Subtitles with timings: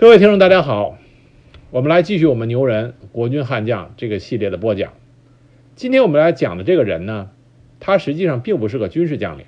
[0.00, 0.96] 各位听众，大家好，
[1.70, 4.94] 我们来继续我们牛人国军悍将这个系列的播讲。
[5.76, 7.28] 今天我们来讲的这个人呢，
[7.80, 9.44] 他实际上并不是个军事将领，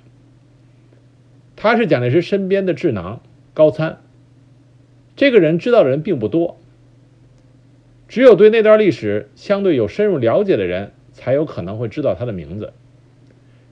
[1.55, 3.21] 他是蒋介石身边的智囊
[3.55, 3.97] 高参。
[5.15, 6.59] 这个人知道的人并不多，
[8.07, 12.73] 只有对那段历史相对有深入了解的人才有可能会知道他的名字，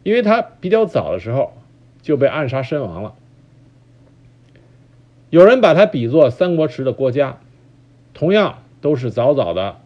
[0.02, 1.54] 因为他比较早的时候
[2.02, 3.14] 就被暗杀身亡了。
[5.32, 7.40] 有人把他比作三国时的郭嘉，
[8.14, 9.78] 同样都是早早的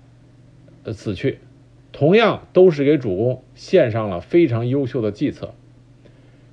[0.92, 1.38] 死去，
[1.92, 5.54] 同样都是给主公献上了非常优秀的计策。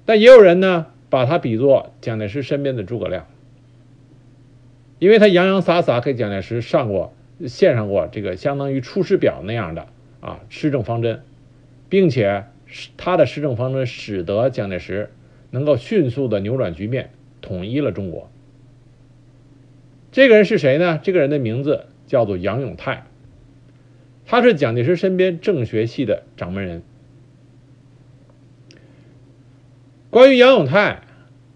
[0.05, 3.27] 但也有人呢把他比作蒋介石身边的诸葛亮，
[4.99, 7.15] 因为他洋洋洒洒给蒋介石上过
[7.47, 9.87] 献上过这个相当于《出师表》那样的
[10.21, 11.23] 啊施政方针，
[11.89, 12.45] 并且
[12.99, 15.11] 他的施政方针使得蒋介石
[15.51, 17.09] 能够迅速的扭转局面，
[17.41, 18.31] 统一了中国。
[20.13, 21.01] 这个人是谁呢？
[21.03, 23.07] 这个人的名字叫做杨永泰，
[24.27, 26.83] 他是蒋介石身边政学系的掌门人。
[30.11, 31.01] 关于杨永泰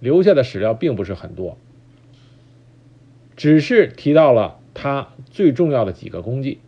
[0.01, 1.59] 留下的史料并不是很多，
[3.37, 6.59] 只是提到了他最重要的几个功绩。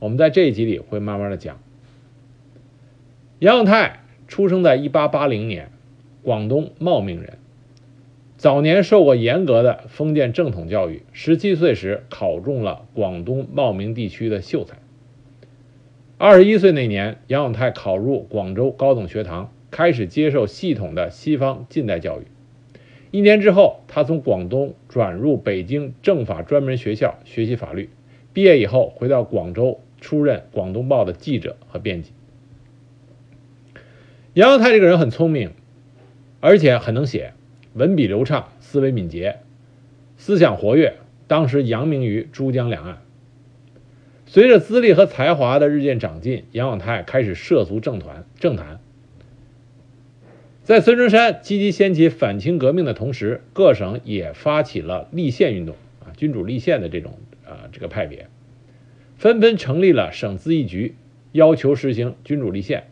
[0.00, 1.60] 我们在这一集里会慢慢的讲。
[3.38, 5.70] 杨永泰出生在一八八零年，
[6.22, 7.38] 广东茂名人。
[8.38, 14.78] 早年受过严格的封建正统教育，十七岁时考中了广东茂名地区的秀才。
[16.18, 22.28] 二十一岁那年，杨永泰考入广州高等学堂，开始接受系统的西方近代教育。
[23.10, 27.90] 一年之后，他从广东转入北京政法专门学校学习法律。
[28.32, 32.12] 毕业以后，回到广州出任《广东报》的记者和编辑。
[34.34, 35.50] 杨永泰这个人很聪明，
[36.38, 37.32] 而且很能写。
[37.74, 39.38] 文笔流畅，思维敏捷，
[40.16, 40.94] 思想活跃，
[41.26, 42.98] 当时扬名于珠江两岸。
[44.26, 48.80] 随着资历和才华的日渐长进，杨永泰开始涉足政团政坛。
[50.62, 58.28] 在孙中山积极掀起反清革命的同时，各省也发起了立宪运动啊，君主立宪的这种啊这个派别，
[59.16, 60.94] 纷纷成立了省咨议局，
[61.32, 62.84] 要求实行君主立宪。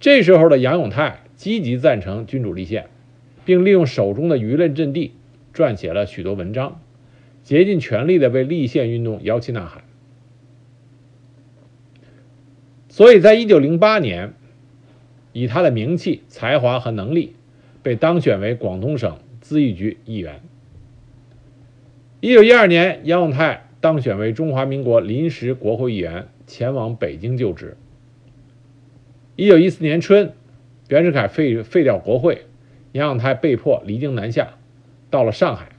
[0.00, 2.86] 这时候的杨永泰积极赞成君主立宪。
[3.44, 5.12] 并利用手中的舆论阵地，
[5.54, 6.80] 撰写了许多文章，
[7.42, 9.84] 竭尽全力的为立宪运动摇旗呐喊。
[12.88, 14.34] 所以在一九零八年，
[15.32, 17.34] 以他的名气、才华和能力，
[17.82, 20.40] 被当选为广东省咨议局议员。
[22.20, 27.76] 一九一二年，杨永泰当选为中华民国临时国会议员，前往北京就职。
[29.34, 30.34] 一九一四年春，
[30.88, 32.44] 袁世凯废废掉国会。
[32.92, 34.54] 杨永泰被迫离京南下，
[35.10, 35.70] 到了上海。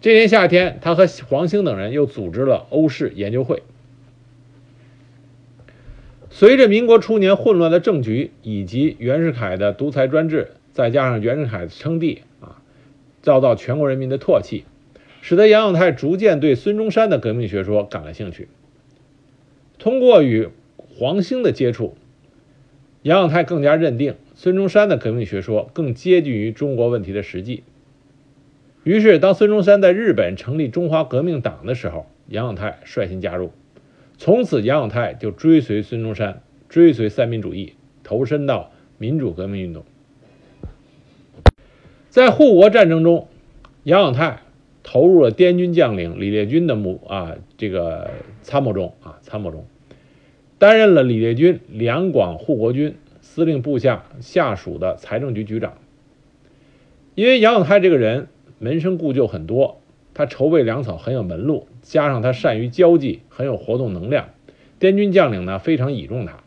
[0.00, 3.62] 这年夏天，他和黄兴等人又组织了欧式研究会。
[6.30, 12.62] 随着民国初年混乱的政局以及袁世凯的独裁专制，再加上袁世凯称帝啊，
[13.22, 14.64] 遭到全国人民的唾弃，
[15.20, 18.48] 使得杨永泰逐渐对孙中山的革命学说感了兴趣。
[19.78, 21.96] 通过与黄兴的接触，
[23.02, 24.14] 杨永泰更加认定。
[24.40, 27.64] 孙中山的革命学说更接近于中国问题的实际。
[28.84, 33.50] 于是，当孙中山在日本成立中华革命党的时候，杨永泰率先加入。
[34.16, 37.72] 从此，杨永泰就追随孙中山，追随三民主义，
[38.04, 39.84] 投身到民主革命运动。
[42.08, 43.26] 在护国战争中，
[43.82, 44.42] 杨永泰
[44.84, 48.08] 投入了滇军将领李烈钧的幕啊这个
[48.42, 49.66] 参谋中啊参谋中，
[50.60, 52.94] 担任了李烈钧两广护国军。
[53.38, 55.74] 司令部下下属的财政局局长，
[57.14, 58.26] 因为杨永泰这个人
[58.58, 59.80] 门生故旧很多，
[60.12, 64.30] 他筹备粮草很有门路，加上他善于交际，很有活动能量，
[64.80, 66.40] 滇军将领呢非常倚重他。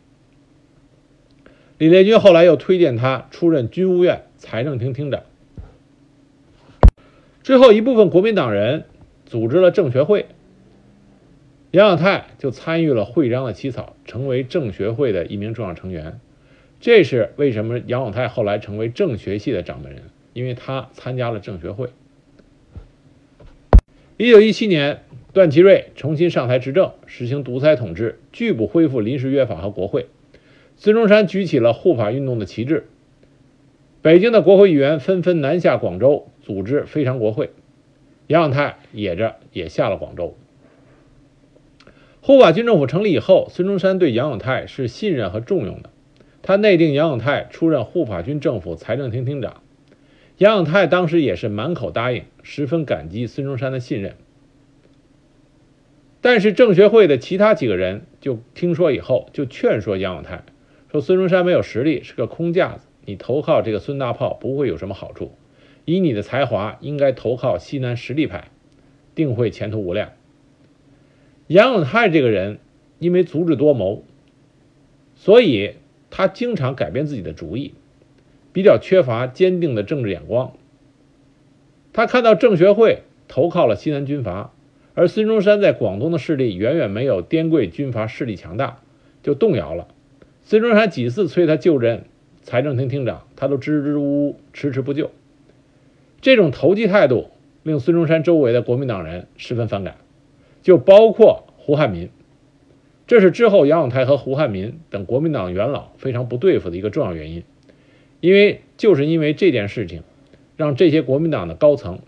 [1.78, 5.22] 李烈钧后来又推荐他出任军务院财政厅厅长。
[7.42, 8.84] 之后，一部分国民党人
[9.24, 10.26] 组织了政学会，
[11.70, 16.20] 杨永泰就参与了会章的起草，成为政学会的一名重要成员。
[16.82, 20.02] 这是为什么杨永泰后来成为政学系的掌门人？
[20.32, 21.90] 因为他参加了政学会。
[24.16, 30.08] 一九一七年，段祺瑞重新上台执政，实行独裁统治，拒不恢复临时约法和国会。
[30.76, 32.88] 孙中山举起了护法运动的旗帜，
[34.02, 37.50] 北京的国会议员纷纷南下广州组织非常国会，
[38.26, 40.36] 杨永泰也着也下了广州。
[42.20, 45.90] 护法军政府成立以后，孙中山对杨永泰是信任和重用的。
[46.42, 49.62] 他内定杨永泰出任护法军政府财政厅厅长，
[50.38, 54.16] 杨永泰当时也是满口答应，十分感激孙中山的信任。
[56.20, 60.44] 但是政学会的其他几个人就听说以后，就劝说杨永泰
[60.90, 65.32] 说：“孙中山没有实力，是个空架子，你投靠这个孙大炮不会有什么好处。
[65.84, 68.50] 以你的才华，应该投靠西南实力派，
[69.14, 70.12] 定会前途无量。”
[71.48, 72.58] 杨永泰这个人
[72.98, 74.04] 因为足智多谋，
[75.16, 75.74] 所以
[76.12, 77.72] 他经常改变自己的主意，
[78.52, 80.52] 比较缺乏坚定的政治眼光。
[81.92, 84.52] 他看到政学会投靠了西南军阀。
[84.94, 88.80] 而孙中山在广东的势力远远没有滇桂军阀势力强大，
[89.22, 89.88] 就动摇了。
[90.44, 92.04] 孙中山几次催他就任
[92.42, 95.10] 财政厅厅长，他都支支吾吾，迟迟不就。
[96.20, 97.30] 这种投机态度
[97.62, 99.96] 令孙中山周围的国民党人十分反感，
[100.60, 102.10] 就包括胡汉民。
[103.12, 107.44] 这是之后杨永泰和胡汉民等国民党元老非常不对付的一个重要原因，
[108.20, 110.02] 因为就是因为这件事情，
[110.56, 111.98] 让这些国民党的高层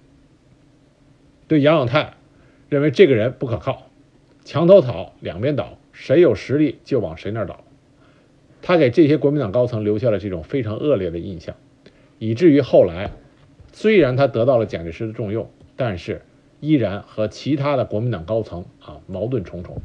[1.47, 2.15] 对杨永泰。
[2.71, 3.91] 认为这个人不可靠，
[4.47, 7.62] 墙头草两边倒，谁有实力就往谁那儿倒。
[8.62, 11.55] 他给这些国民党高层留下了这种非常恶劣的印象，
[12.19, 13.11] 以至于后来，
[13.75, 16.23] 虽然他得到了蒋介石的重用，但是
[16.61, 19.83] 依然和其他的国民党高层啊矛盾重重。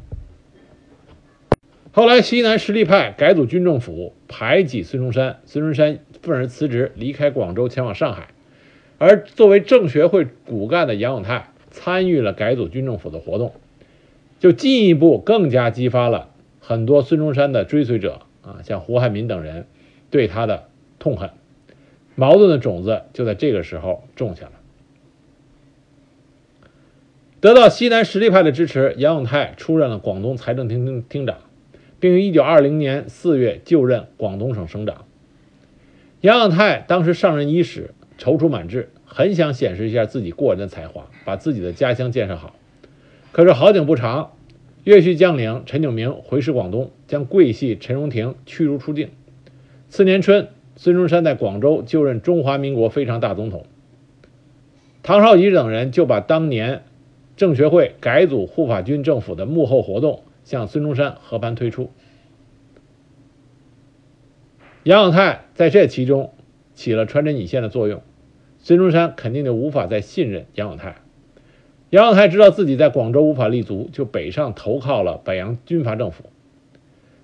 [1.92, 8.28] 后来西南实力派改组军政府，排挤孙中山，孙中山愤而辞职，离开广州，前往上海。
[8.98, 11.46] 而作为政学会骨干的杨永泰。
[11.72, 13.52] 参与了改组军政府的活动，
[14.40, 19.66] 就进一步更加激发了很多孙中山的追随者啊，像胡汉民等人
[20.10, 20.64] 对他的
[20.98, 21.30] 痛恨，
[22.16, 24.52] 矛盾的种子就在这个时候种下了。
[27.40, 31.36] 得到西南实力派的支持，杨永泰出任了广东财政厅厅厅长，
[32.00, 35.04] 并于1920年4月就任广东省省长。
[36.22, 38.90] 杨永泰当时上任伊始，踌躇满志。
[39.12, 42.54] 很想显示一下自己过人的才华，把自己的家乡建设好。
[43.32, 44.30] 可是好景不长，
[44.84, 49.08] 粤系将领陈炯明回师广东，将桂系陈荣廷驱逐出境。
[49.88, 53.66] 次年春，孙中山在广州就任中华民国非常大总统。
[55.02, 56.84] 唐绍仪等人就把当年
[57.36, 61.92] 政学会改组护法军政府的幕后活动向孙中山和盘推出。
[64.82, 66.34] 杨永泰在这其中
[66.74, 68.02] 起了穿针引线的作用。
[68.58, 70.96] 孙中山肯定就无法再信任杨永泰。
[71.90, 76.24] 杨永泰知道自己在广州无法立足，就北上投靠了北洋军阀政府。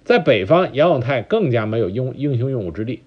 [0.05, 3.03] 在北方，杨永泰更加没有英英雄用武之地。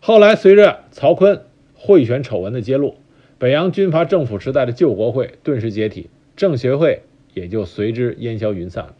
[0.00, 1.40] 后来，随着曹锟
[1.74, 2.96] 贿选丑闻的揭露，
[3.38, 7.00] 北洋军阀政府时代的旧国会顿时解体，政协会
[7.34, 8.94] 也就随之烟消云散。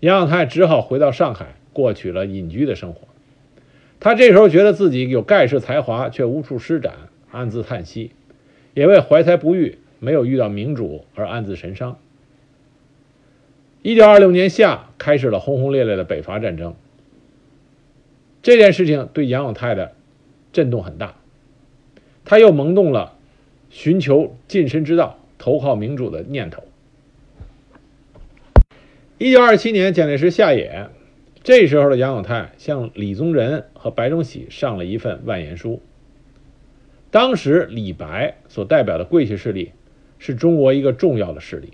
[0.00, 3.08] 杨永泰只好回到上海，过起了隐居的生活。
[4.00, 6.94] 他这时候觉得自己有盖世才华，却无处施展，
[7.32, 8.12] 暗自叹息，
[8.74, 11.98] 也为怀才不遇、没有遇到明主而暗自神伤。
[13.82, 16.76] 一九二六年夏，开始了轰轰烈烈的北伐战争。
[18.40, 19.94] 这件事情对杨永泰的
[20.52, 21.16] 震动很大，
[22.24, 23.16] 他又萌动了
[23.68, 26.62] 寻求晋升之道、投靠明主的念头。
[29.20, 30.90] 一九二七年，蒋介石下野。
[31.42, 35.82] 这时候的杨永泰向李宗仁和白崇禧上了一份万言书。
[37.10, 39.72] 当时李白所代表的桂系势力
[40.20, 41.72] 是中国一个重要的势力。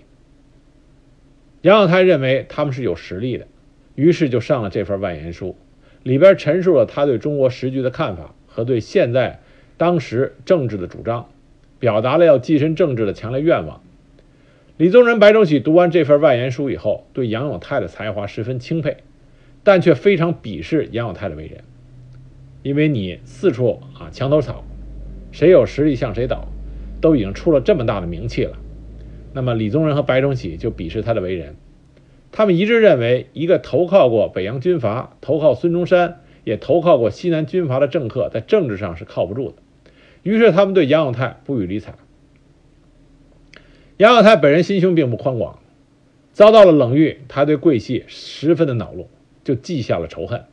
[1.61, 3.45] 杨永泰认为他们是有实力的，
[3.93, 5.55] 于是就上了这份万言书，
[6.01, 9.39] 里边陈述了他对中国时局的看法和对现在
[9.77, 11.29] 当时政治的主张，
[11.77, 13.83] 表达了要跻身政治的强烈愿望。
[14.77, 18.97] 李宗仁、白崇禧读完这份外言书以后，对杨永泰的才华十分钦佩。
[19.63, 21.63] 但却非常鄙视杨永泰的为人，
[22.61, 24.63] 因为你四处啊墙头草，
[25.31, 26.49] 谁有实力向谁倒，
[27.01, 28.57] 都已经出了这么大的名气了。
[29.33, 31.55] 那么李宗仁和白崇禧就鄙视他的为人，
[32.31, 39.55] 他们一致认为，一个投靠过北洋军阀、投靠孙中山，也投靠过西南军阀的政客，在政治上是靠不住的。
[40.21, 41.95] 于是他们对杨永泰不予理睬。
[43.97, 45.59] 杨永泰本人心胸并不宽广，
[46.33, 49.09] 遭到了冷遇，他对桂系十分的恼怒。
[49.43, 50.45] 就记下了仇恨，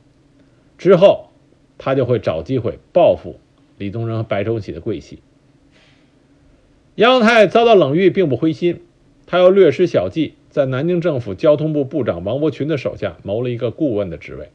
[0.77, 1.31] 之后
[1.79, 3.41] 他就会找机会报复
[3.79, 5.23] 李宗仁和白崇禧的桂系。
[6.95, 8.83] 杨永泰遭到冷遇并不灰心，
[9.25, 14.51] 他又略施小计，在南京政府交通部部长王伯群的手下谋了一个顾问的职位。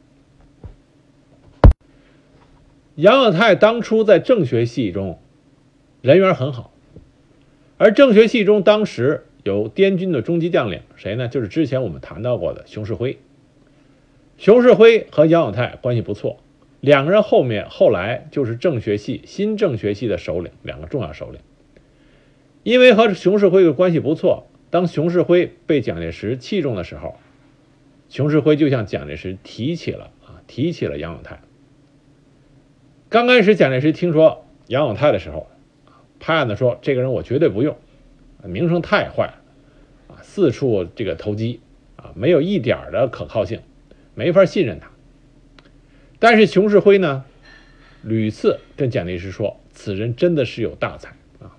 [2.94, 5.18] 杨永泰当初在政学系中
[6.00, 6.70] 人缘很好，
[7.78, 11.28] 而政学系中当时有滇军的中级将领，谁呢？
[11.28, 13.18] 就是之前我们谈到过的熊式辉。
[14.36, 16.38] 熊式辉和杨永泰关系不错，
[16.80, 21.40] 两个人后面后来就是政学系新政学系的首领，两个重要首领。
[22.64, 27.16] 因为和熊式辉的关系不错，当熊式辉被蒋介石器重的时候，
[28.08, 31.40] 熊式辉就向蒋介石提起了啊，提起了杨永泰。
[33.08, 35.48] 刚开始蒋介石听说杨永泰的时候，
[36.20, 37.76] 拍案子说：“这个人我绝对不用，
[38.42, 39.34] 名声太坏了，
[40.08, 41.60] 啊，四处这个投机，
[41.96, 43.60] 啊，没有一点的可靠性，
[44.14, 44.90] 没法信任他。”
[46.18, 47.24] 但是熊式辉呢，
[48.02, 51.10] 屡次跟蒋介石说：“此人真的是有大才
[51.40, 51.56] 啊。”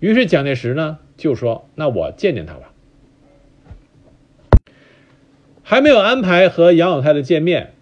[0.00, 2.72] 于是蒋介石呢就说：“那我见见他吧。”
[5.62, 7.72] 还没有安排和杨永泰的见面，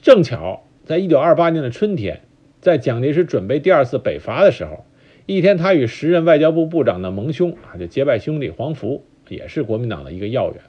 [0.00, 2.22] 正巧在一九二八年的春天，
[2.64, 4.86] 在蒋介石准备第二次北伐的时候，
[5.26, 10.62] 一天他与时任外交部部长的盟兄啊，就结拜兄弟黄福，也是国民党的一个要员，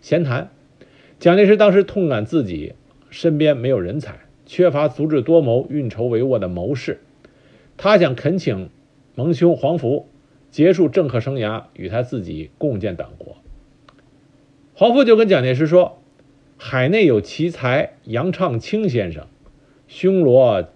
[0.00, 0.48] 闲谈。
[1.20, 2.72] 蒋介石当时痛感自己。
[3.10, 7.00] 身边没有人才，缺乏足智多谋、运筹帷幄的谋士，
[7.76, 8.70] 他想恳请
[9.14, 10.08] 盟兄黄福
[10.50, 13.36] 结束政客生涯，与他自己共建党国。
[14.72, 15.98] 黄福就跟蒋介石说
[16.56, 19.26] ：“海内有奇才杨畅清先生，
[19.86, 20.66] 胸罗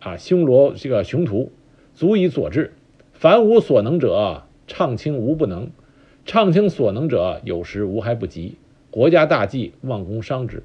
[0.00, 1.52] 啊胸罗这个雄图，
[1.94, 2.72] 足以佐治。
[3.12, 5.68] 凡无所能者，畅清无不能；
[6.24, 8.56] 畅清所能者，有时无还不及。
[8.90, 10.62] 国家大计，望公商之。”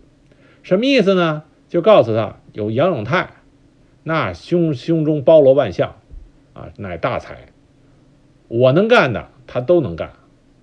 [0.64, 1.44] 什么意思呢？
[1.70, 3.30] 就告诉他有杨永泰，
[4.04, 5.96] 那胸胸中包罗万象，
[6.54, 7.50] 啊，乃大才。
[8.48, 10.14] 我能干的他都能干，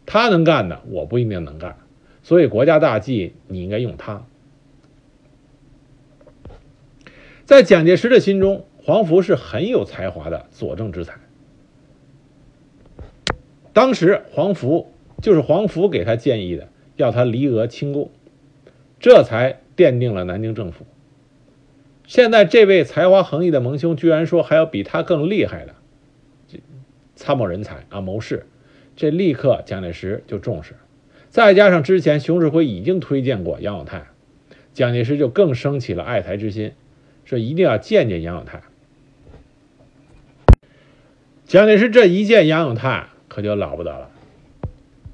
[0.06, 1.76] 他能干的我不一定能干，
[2.22, 4.24] 所以国家大计你应该用他。
[7.44, 11.18] 在蒋介石的心中，黄福是很有才华的佐证之才。
[13.72, 18.10] 当时黄福就是黄福给他建议的，要他离俄清共，
[18.98, 19.60] 这才。
[19.76, 20.86] 奠定了南京政府。
[22.06, 25.74] 现在这位才华横溢的盟兄居然说还有比他更厉害的
[27.16, 28.46] 参谋人才啊，谋士，
[28.94, 30.76] 这立刻蒋介石就重视。
[31.28, 34.06] 再加上之前熊式辉已经推荐过杨永泰，
[34.72, 36.74] 蒋介石就更升起了爱才之心，
[37.24, 38.62] 说一定要见见杨永泰。
[41.46, 44.10] 蒋介石这一见杨永泰可就了不得了，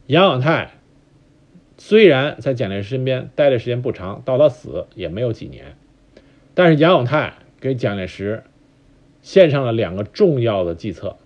[0.06, 0.72] 杨永泰。
[1.76, 5.76] 虽然在蒋介石身边待的时间不长，到他死也没有几年，
[6.52, 8.44] 但是杨永泰给蒋介石
[9.22, 11.16] 献上了两个重要的计策，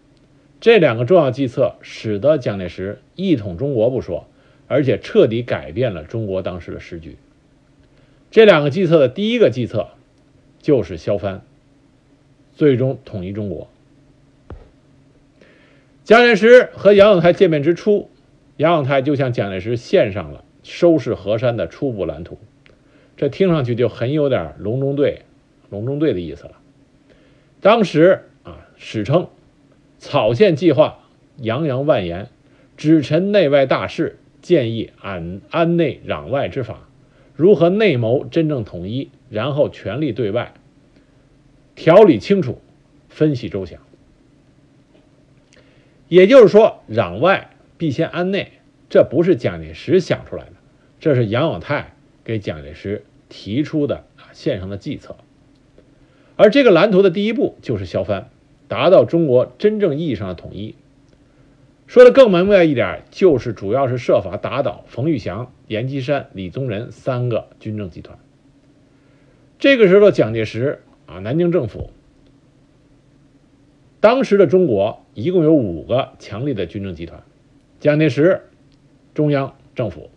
[0.61, 4.29] 这两个重要计策使得蒋介石一统中国不说，
[4.69, 7.17] 而且彻底改变了中国当时的时局。
[8.31, 9.88] 这两个计策的第一个计策
[10.64, 11.42] 就是削藩，
[12.54, 13.68] 最终统一中国。
[16.04, 18.09] 蒋介石和杨永泰见面之初。
[18.56, 22.38] 杨永泰就向蒋介石献上了收拾河山的初步蓝图，
[23.18, 25.21] 这听上去就很有点隆中对、
[25.68, 26.52] 隆中对的意思了。
[27.61, 29.28] 当时啊，史称
[29.99, 31.00] 草县计划
[31.37, 32.30] 洋洋万言，
[32.78, 36.88] 指陈内外大事，建议安安内攘外之法，
[37.35, 40.55] 如何内谋真正统一，然后全力对外，
[41.75, 42.61] 条理清楚，
[43.09, 43.81] 分析周详。
[46.09, 47.50] 也就是说，攘外。
[47.76, 48.53] 必先安内，
[48.88, 50.53] 这不是蒋介石想出来的，
[51.00, 55.17] 这是杨永泰给蒋介石提出的啊线上的计策。
[56.37, 58.31] 而这个蓝图的第一步就是削藩，
[58.69, 60.76] 达到中国真正意义上的统一。
[61.88, 68.18] 说的更明白一点，就是主要是设法打倒冯玉祥、阎锡山、李宗仁三个军政集团。
[69.59, 71.90] 这个时候，蒋介石啊，南京政府，
[74.00, 77.23] 当时的中国一共有五个强力的军政集团。
[77.80, 78.42] 蒋介石，
[79.14, 80.11] 中央政府；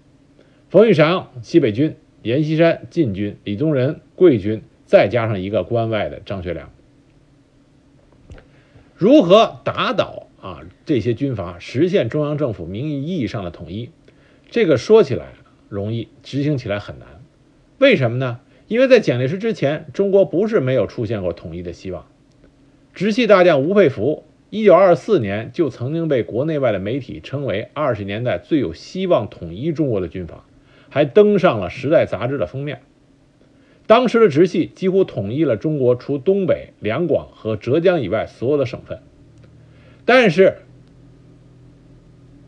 [0.70, 1.92] 冯玉祥，西北军；
[2.24, 6.70] 阎锡山，晋军；李宗仁，桂军；再加上一个关外的张学良。
[8.96, 13.92] 如何打倒啊这些军阀，实现中央政府名义意义上的统一？
[14.50, 15.34] 这个说起来
[15.70, 17.08] 容易，执行起来很难。
[17.78, 18.40] 为什么呢？
[18.68, 22.06] 因为在蒋介石之前，中国不是没有出现过统一的希望。
[22.94, 24.24] 直系大将吴佩孚。
[24.50, 30.46] 一九二四年就曾经被国内外的媒体称为二十年代最有希望统一中国的军阀，
[30.90, 32.82] 还登上了《时代》杂志的封面。
[33.88, 39.00] 当时的直系几乎统一了中国除东北、两广和浙江以外所有的省份。
[40.06, 40.60] 但是，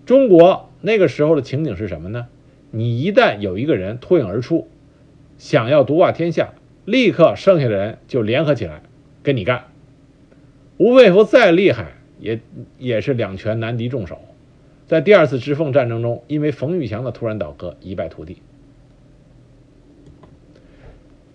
[0.06, 2.28] 中国那个时候的情景是什么呢？
[2.72, 4.68] 你一旦有一个人脱颖而出，
[5.38, 6.54] 想要独霸天下，
[6.86, 8.84] 立刻剩下的人就联合起来
[9.24, 9.66] 跟你干。
[10.78, 12.40] 吴佩孚再厉害，也
[12.78, 14.20] 也是两拳难敌众手，
[14.88, 18.38] 在第二次直奉战争中，因为冯玉祥的突然倒戈，一败涂地。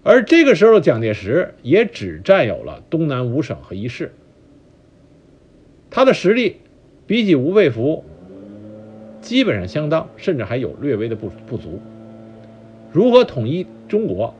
[0.03, 4.13] 而这个时候蒋介石也只占有了东南五省和一市，
[5.91, 6.57] 他的实力
[7.07, 8.05] 比起吴佩孚
[9.25, 11.81] 基本上相当，甚至还有略微的不不足。
[12.93, 14.35] 如何统一中国，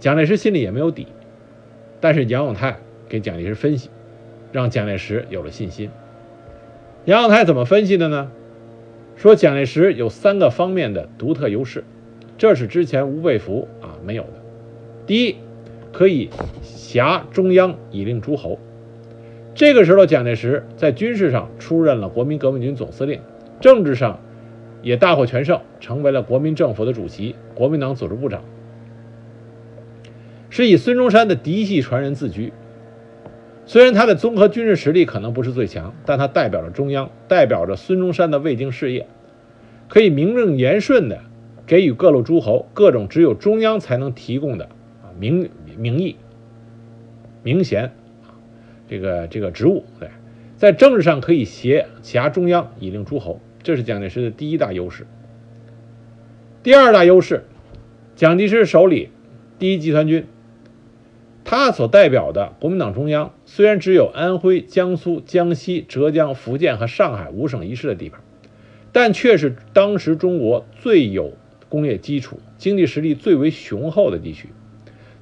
[0.00, 1.06] 蒋介石心里也没有底。
[2.00, 3.88] 但是杨永泰给蒋介石分析，
[4.50, 5.88] 让蒋介石有了信心。
[7.04, 8.32] 杨永泰怎么分析的呢？
[9.14, 11.84] 说蒋介石有三个方面的独特优势，
[12.36, 14.32] 这是之前吴佩孚啊没有的。
[15.06, 15.36] 第一，
[15.92, 16.28] 可以
[16.62, 18.58] 辖中央以令诸侯。
[19.54, 23.20] 这个时候，蒋介石在军事上出任了国民革命军总司令，
[23.60, 24.18] 政治上
[24.82, 28.42] 也大获全胜，成为了国民政府的主席、国民党组织部长。
[30.48, 32.52] 是以孙中山的嫡系传人自居。
[33.64, 39.06] 虽然他的综合军事实力可能不是最强，但他代表着中央，代表着孙中山的未经事业，
[39.88, 41.20] 可以名正言顺的
[41.66, 44.64] 给予各路诸侯各种只有中央才能提供的
[45.02, 46.16] 啊名名义、
[47.42, 47.92] 名衔
[48.92, 49.86] 这个这个职务。
[49.98, 50.10] 对，
[50.58, 55.06] 在政治上可以挟挟中央以令诸侯，这是蒋介石的第一大优势。
[56.62, 57.44] 第二大优势，
[58.16, 59.08] 蒋介石手里
[59.58, 60.26] 第一集团军。
[61.42, 68.20] 他所代表的国民党中央虽然只有安徽、江苏、江西、浙江、福建和上海五省一市的地方，
[68.92, 71.32] 但却是当时中国最有
[71.70, 74.50] 工业基础、经济实力最为雄厚的地区。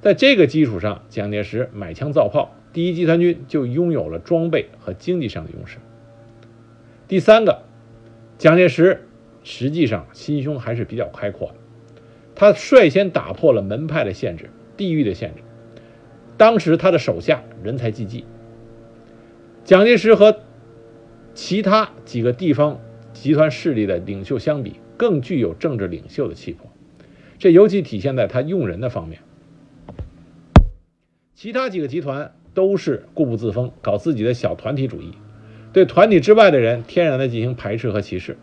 [0.01, 5.77] 在这个基础上，蒋介石买枪造炮，第一集团军就拥有了装备和经济上的优势。
[7.07, 7.63] 第三个，
[8.37, 9.07] 蒋介石
[9.43, 11.55] 实际上心胸还是比较开阔的，
[12.35, 15.41] 他率先打破了门派的限制、地域的限制。
[16.37, 18.25] 当时他的手下人才济济，
[19.65, 20.39] 蒋介石和
[21.33, 22.79] 其他几个地方
[23.13, 26.71] 集团势力的领袖相比，更具有政治领袖的气魄，
[27.37, 29.19] 这尤其体现在他用人的方面。
[31.35, 35.13] 其他几个集团都是固步自封，搞自己的小团体主义，
[35.73, 38.37] 对团体之外的人天然的进行排斥和歧视。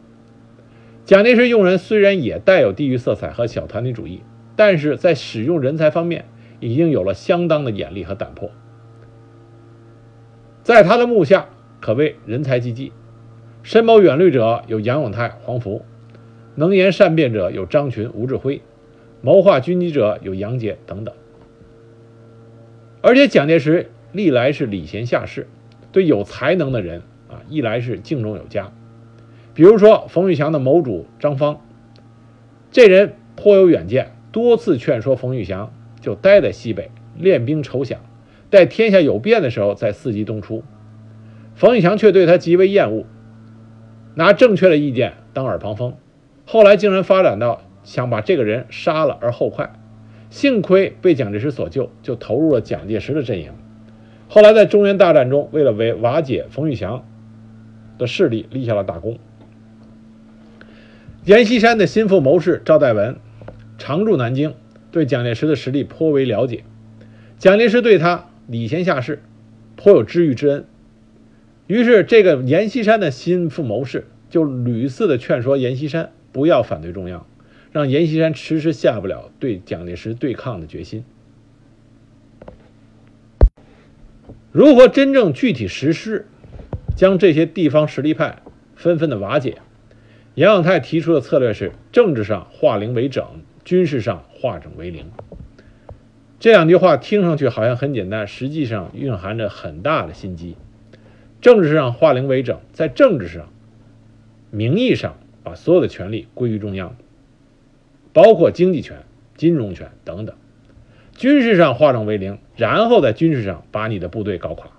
[1.04, 4.22] 蒋介石用人虽然也带有地域色彩和小团体主义，
[4.56, 6.24] 但是在使用人才方面。
[6.60, 8.50] 已经有了相当的眼力和胆魄，
[10.64, 12.92] 在他的幕下可谓人才济济，
[13.62, 15.84] 深谋远虑者有杨永泰、黄福，
[16.56, 18.60] 能言善辩者有张群、吴志辉，
[19.22, 21.14] 谋划军机者有杨杰等等。
[23.00, 25.46] 而且蒋介石历来是礼贤下士，
[25.92, 28.72] 对有才能的人啊，一来是敬重有加。
[29.54, 31.60] 比如说冯玉祥的谋主张方，
[32.70, 35.72] 这人颇有远见，多次劝说冯玉祥。
[36.00, 37.96] 就待在西北练兵筹饷，
[38.50, 40.62] 待天下有变的时候再伺机东出。
[41.56, 43.04] 冯玉祥却对他极为厌恶，
[44.14, 45.96] 拿正确的意见当耳旁风，
[46.46, 49.72] 后来竟然发展到想把这个人杀了而后快。
[50.30, 53.50] 幸亏被蒋介石所救，就投入了蒋介石的阵营。
[54.28, 57.04] 后来在中原大战中，为了为瓦解冯玉祥
[57.98, 59.18] 的势力立下了大功。
[61.24, 63.16] 阎锡山的心腹谋士赵代文
[63.78, 64.54] 常驻南京。
[64.90, 66.64] 对蒋介石的实力颇为了解，
[67.38, 69.22] 蒋介石对他礼贤下士，
[69.76, 70.64] 颇有知遇之恩。
[71.66, 77.26] 于是，这个阎锡山的心腹谋士就屡次的劝说阎锡山不要反对中央，
[77.70, 81.04] 让阎锡山迟迟下不了对蒋介石对抗的决心。
[84.58, 86.26] 如何真正具体实施，
[86.96, 88.42] 将这些地方实力派
[88.74, 89.58] 纷纷的瓦解？
[90.34, 93.24] 杨永泰提出的策略是：政治上化零为整，
[93.64, 94.24] 军事上。
[94.40, 95.06] 化整为零，
[96.40, 100.56] 这两句话听上去好像很简单，实际上蕴含着很大的心机。
[101.40, 103.48] 政治上化零为整，在政治上、
[104.50, 106.96] 名义上把所有的权力归于中央，
[108.12, 109.04] 包括经济权、
[109.36, 110.34] 金融权等等；
[111.16, 114.70] 军事上化整为零，然后在军事上把你的部队搞垮。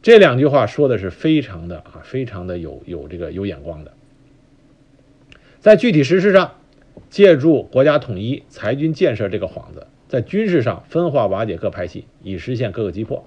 [0.00, 3.92] 这两句话说的是非常的啊，非常的有有这个有眼光的，
[5.58, 6.52] 在具体实施上。
[7.10, 13.22] 借助国家统一、裁军建设这个幌子，在军事上分化瓦解各派系，以实现各个击破；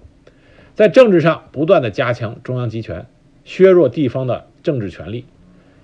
[0.75, 3.05] 在政治上不断的加强中央集权，
[3.45, 5.25] 削弱地方的政治权力，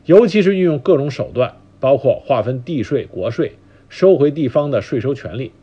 [0.06, 3.54] 尤其是运用各种手段，包括划分地税、国税，
[3.88, 5.54] 收回地方的税收权利。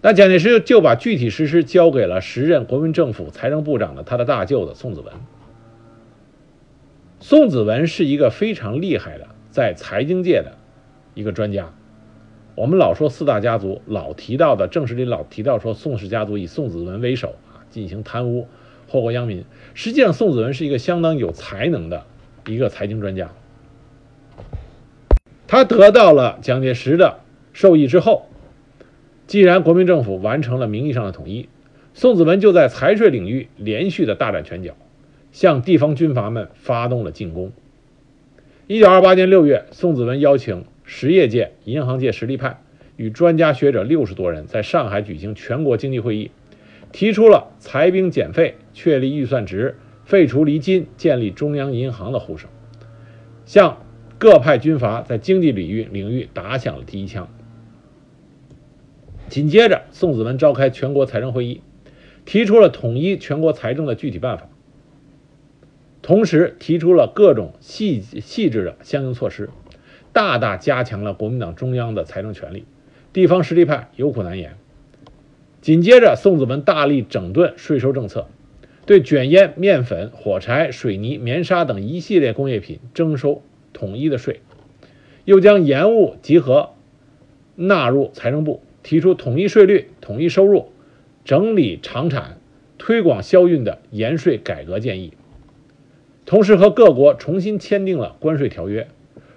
[0.00, 5.12] 那蒋介石就把具体实施交给了时任国民政府财政部长的他的大舅子宋子文。
[7.20, 10.52] 宋子文是一个非常厉害的在财经界的。
[11.14, 11.74] 一个专家，
[12.54, 18.46] 我们老说四大家族，老提到的正史里老提到说宋氏家族以宋子文为首啊进行贪污，
[18.86, 19.44] 祸国殃民。
[19.74, 22.04] 实际上，宋子文是一个相当有才能的
[22.46, 23.32] 一个财经专家。
[25.48, 27.18] 他得到了蒋介石的
[27.52, 28.28] 授意之后，
[29.28, 31.50] 既然国民政府完成了名义上的统一，
[31.92, 34.74] 宋子文就在财税领域连续的大展拳脚，
[35.32, 37.52] 向地方军阀们发动了进攻。
[38.66, 42.62] 一九二八年六月，宋子文邀请实业界、银行界实力派
[42.96, 46.30] 与专家学者六十多人在上海举行全国经济会议，
[46.90, 52.48] 提出了裁兵减费、确立预算值、废除厘金、建立中央银行的呼声，
[53.44, 53.76] 向
[54.16, 57.28] 各派军阀在经济领域领域打响了第一枪。
[59.28, 61.60] 紧接着，宋子文召开全国财政会议，
[62.24, 64.48] 提出了统一全国财政的具体办法，
[66.00, 69.50] 同时提出了各种细细致的相应措施，
[70.12, 72.64] 大大加强了国民党中央的财政权力，
[73.12, 74.56] 地方实力派有苦难言。
[75.60, 78.28] 紧接着，宋子文大力整顿税收政策，
[78.86, 83.42] 对卷烟、面粉、火柴、水泥、棉纱等一系列工业品征收
[83.74, 84.40] 统一的税，
[85.26, 86.70] 又将盐务集合
[87.56, 88.62] 纳入财政部。
[88.88, 90.72] 提出统一税率、统一收入、
[91.22, 92.38] 整理厂产、
[92.78, 95.12] 推广销运的盐税改革建议，
[96.24, 98.88] 同时和各国重新签订了关税条约，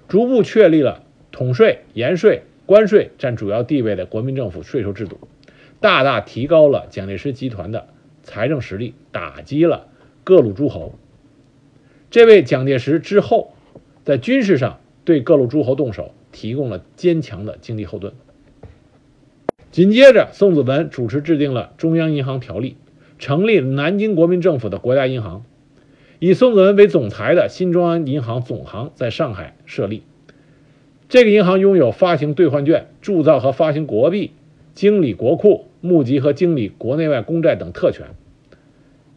[0.08, 5.20] 逐步确立了统税、盐税、关税占主要地位的国民政府税收制度，
[5.82, 7.90] 大大提高了蒋介石集团的
[8.24, 9.90] 财政实力，打击了
[10.24, 10.96] 各路诸侯。
[12.10, 13.52] 这为蒋介石之后
[14.06, 18.14] 在军事上对各路诸侯动手提供了坚强的经济后盾。
[19.72, 22.76] 紧接着，宋子文主持制定了中央银行条例，
[23.20, 25.46] 成立南京国民政府的国家银行，
[26.20, 30.04] 以宋子文为总裁的新中央银行总行在上海设立。
[31.08, 34.32] 这个银行拥有发行兑换券、铸造和发行国币、
[34.74, 38.08] 经理国库、募集和经理国内外公债等特权。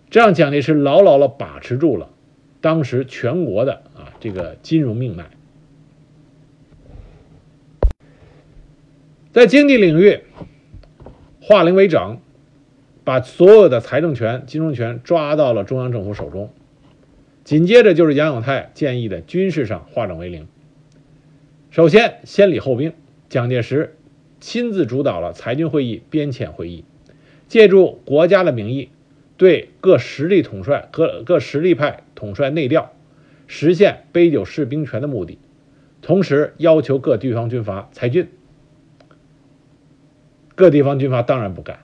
[0.08, 2.10] 这样，蒋介石牢牢地把持住了
[2.60, 5.30] 当时全国的啊这个金融命脉。
[9.34, 10.20] 在经济领域，
[11.40, 12.20] 化零为整，
[13.02, 16.52] 把所有的财政权、金融权抓到了中央政府手中。
[17.42, 20.46] 紧接着就是杨永泰建议的军事上化整为零。
[21.72, 22.92] 首先，先礼后兵，
[23.28, 23.96] 蒋介石
[24.38, 26.84] 亲自主导了裁军会议、编遣会议，
[27.48, 28.90] 借助国家的名义，
[29.36, 32.92] 对各实力统帅、各各实力派统帅内调，
[33.48, 35.40] 实现杯酒释兵权的目的。
[36.02, 38.28] 同时，要求各地方军阀裁军。
[40.54, 41.80] 各地方军阀当然不干，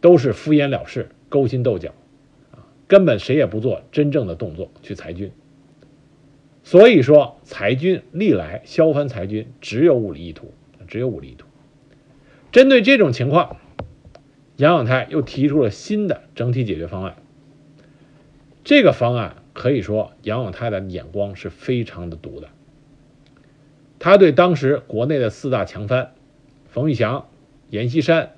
[0.00, 1.94] 都是敷衍了事、勾心斗角，
[2.50, 5.30] 啊，根本谁也不做真正的动作去裁军。
[6.64, 10.52] 所以说，裁军历来削藩裁军只有武力意图，
[10.88, 11.46] 只有武力意图。
[12.50, 13.58] 针对这种情况，
[14.56, 17.16] 杨永泰又提出了新的整体解决方案。
[18.64, 22.48] 这个方案可以说，杨永泰的眼光是非常的毒的。
[23.98, 26.12] 他对当时国内的四大强藩，
[26.66, 27.26] 冯玉祥。
[27.74, 28.36] 阎锡山、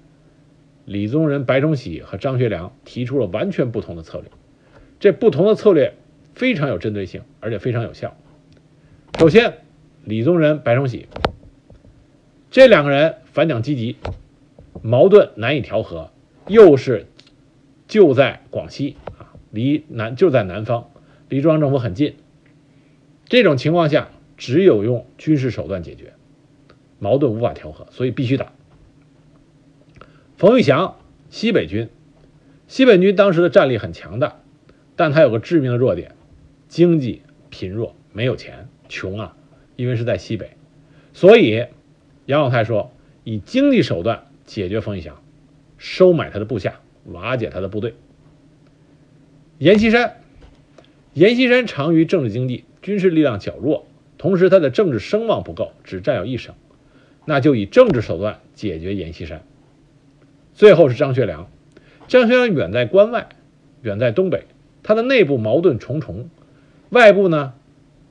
[0.87, 4.31] 李宗仁、白崇禧和张学良提出了完全不同的策略，
[4.99, 5.93] 这不同的策略
[6.35, 8.17] 非常有针对性，而且非常有效。
[9.19, 9.59] 首先，
[10.05, 11.07] 李宗仁、白崇禧
[12.51, 13.97] 这两个人反蒋积极，
[14.81, 16.11] 矛盾难以调和，
[16.49, 17.05] 又是
[17.87, 20.89] 就在广西啊，离南就在南方，
[21.29, 22.15] 离中央政府很近。
[23.27, 26.15] 这种情况下，只有用军事手段解决，
[26.99, 28.55] 矛盾无法调和，所以必须打。
[30.37, 30.99] 冯玉祥，
[31.31, 31.89] 西北军，
[32.69, 34.43] 西北军当时的战力很强大，
[34.95, 36.15] 但他有个致命的弱点，
[36.69, 39.35] 经济贫弱，没有钱，穷啊，
[39.77, 40.51] 因为是在西北，
[41.15, 41.65] 所以
[42.27, 42.93] 杨永泰说，
[43.25, 45.23] 以经济手段解决冯玉祥，
[45.79, 47.95] 收买他的部下，瓦解他的部队。
[49.57, 50.17] 阎锡山，
[51.15, 53.87] 阎锡山长于政治经济，军事力量较弱，
[54.19, 56.55] 同时他的政治声望不够，只占有一省，
[57.25, 59.43] 那就以政治手段解决阎锡山。
[60.57, 61.51] 最后是张学良，
[62.09, 63.29] 张学良远在关外，
[63.83, 64.45] 远在东北，
[64.83, 66.31] 他的内部矛盾重重，
[66.89, 67.53] 外部呢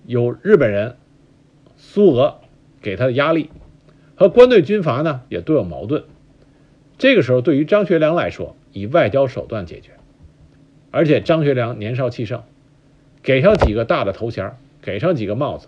[0.06, 0.96] 有日本人、
[1.76, 2.36] 苏俄
[2.84, 3.50] 给他的压力，
[4.14, 6.04] 和关内军阀呢也都有矛盾。
[7.00, 9.94] 这个时候，对于张学良来说，以外交手段解决，
[10.92, 12.44] 而且张学良年少气盛，
[13.24, 15.68] 给上几个大的头衔，给上几个帽子，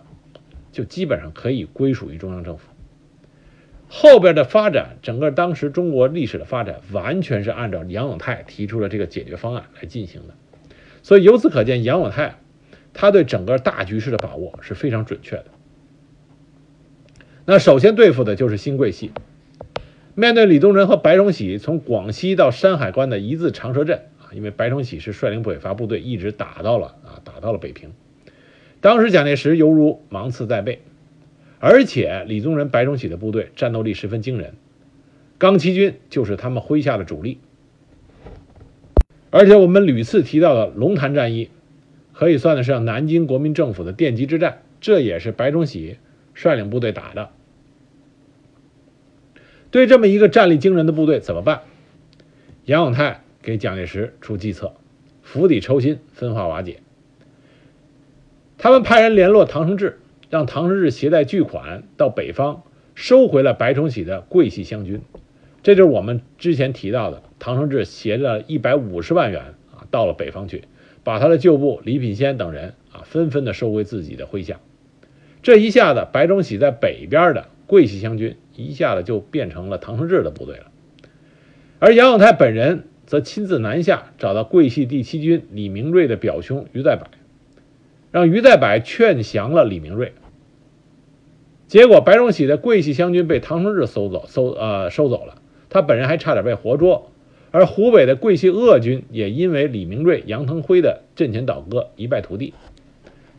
[0.72, 2.68] 就基本上可以归属于中央政府。
[3.90, 10.34] 后边的发展，整个当时中国历史的发展，完全是按照杨永泰提出的这个解决方案来进行的。
[11.04, 12.36] 所以由此可见，杨永泰
[12.94, 15.46] 他对整个大局势的把握是非常准确的。
[17.46, 19.12] 那首先对付的就是新桂系。
[20.16, 27.92] 面对李宗仁和白崇禧从广西到山海关的一字长蛇阵啊，因为白崇禧是率领北伐部队一直打到了啊，打到了北平。
[28.82, 30.82] 当时蒋介石犹如芒刺在背。
[31.60, 34.54] 而且李宗仁、白崇禧的部队战斗力十分惊人，
[35.38, 37.40] 钢七军就是他们麾下的主力。
[39.30, 41.50] 而且我们屡次提到的龙潭战役，
[42.14, 45.98] 可以算得上南京国民政府的奠基之战，这也是白崇禧
[46.34, 47.30] 率领部队打的。
[49.70, 51.62] 对这么一个战力惊人的部队怎么办？
[52.66, 54.74] 杨永泰给蒋介石出计策，
[55.24, 56.80] 釜底抽薪，分化瓦解。
[58.58, 62.64] 他们派人联络唐生智，让唐生智携带巨款到北方
[62.96, 65.02] 收回了白崇禧的桂系湘军。
[65.64, 70.64] 这就是我们之前提到的，唐生智携了一百五十万元啊，到了北方去，
[71.04, 74.60] 把他的旧部李品仙等人啊，纷纷的收回自己的麾下。
[75.44, 80.72] 这一下子，白崇禧在北边的桂系湘军一下子就变成了唐生智的部队了。
[81.80, 87.08] 而杨永泰本人则亲自南下，找到桂系第七军李明瑞的表兄于再柏，
[88.18, 90.12] 让于再柏劝降了李明瑞。
[91.68, 95.40] 结果，白崇禧的桂系湘军被唐生智收走，收呃收走了。
[95.70, 97.12] 他本人还差点被活捉，
[97.52, 102.56] 而湖北的桂系鄂军也因为李明瑞、杨腾辉的阵前倒戈一败涂地。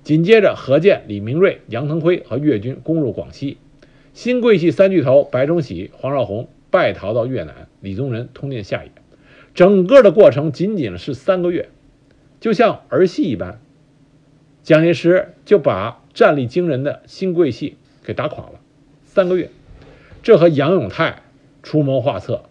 [0.05, 3.59] 紧接着，何键、李明瑞、杨腾辉和粤军攻入广西，
[4.13, 8.93] 新桂系三巨头白崇禧、黄绍竑败逃到越南，李宗仁通电下野。
[9.55, 11.69] 整个的过程仅仅是三个月，
[12.39, 13.61] 就像儿戏一般，
[14.63, 18.61] 蒋介石就把战力惊人的新桂系给打垮了。
[19.05, 19.51] 三个月，
[20.23, 21.23] 这和杨永泰。
[21.61, 22.45] 出谋划策，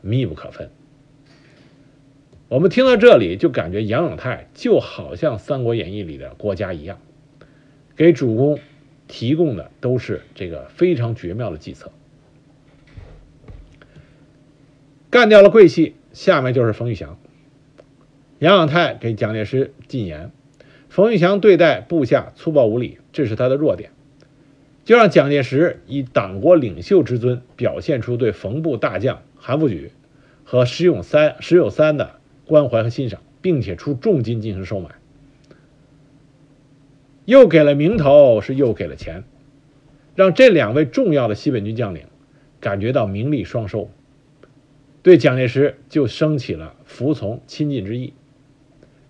[0.00, 0.70] 密不可分。
[2.48, 6.98] 我们听到这里，就感觉杨永泰就好像《三国演义》里的郭嘉一样，
[7.94, 8.58] 给主公
[9.06, 11.92] 提供的都是这个非常绝妙的计策。
[15.10, 17.18] 干掉了桂系，下面就是冯玉祥。
[18.40, 20.32] 杨永泰给蒋介石进言：
[20.96, 23.90] 冯玉祥对待部下粗暴无礼，这是他的弱点。
[24.86, 29.90] 就让蒋介石以党国领袖之尊，表现出对冯部大将韩复榘
[30.42, 32.12] 和石永三、石友三的
[32.46, 34.88] 关怀和欣赏，并且出重金进行收买，
[37.26, 39.24] 又给了名头，是又给了钱，
[40.14, 42.04] 让这两位重要的西北军将领
[42.58, 43.90] 感觉到名利双收，
[45.02, 48.14] 对蒋介石就升起了服从亲近之意。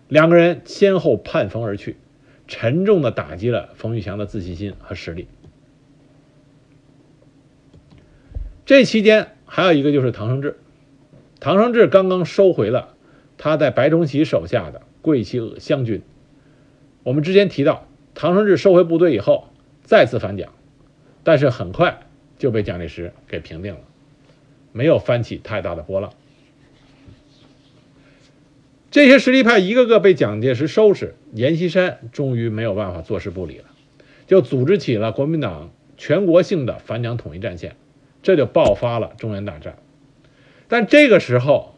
[0.09, 1.97] 两个人先后叛冯而去，
[2.47, 5.27] 沉重的打击了冯玉祥的自信心和实力。
[8.65, 10.59] 这期间还有一个就是唐生智，
[11.41, 12.95] 唐生智刚刚收回了
[13.37, 16.03] 他在白崇禧手下的桂系湘军。
[17.03, 19.49] 我们之前提到，唐生智收回部队以后
[19.83, 20.53] 再次反蒋，
[21.23, 22.01] 但是很快
[22.39, 23.81] 就被蒋介石给平定了，
[24.73, 26.13] 没有翻起太大的波浪。
[28.91, 33.65] 这些实力派一个个被蒋介石收拾，阎锡山终于没有办法坐视不理了，
[34.27, 37.77] 就组织起了国民党全国性的反蒋统一战线。
[38.23, 39.77] 这就爆发了中原大战，
[40.67, 41.75] 但这个时候，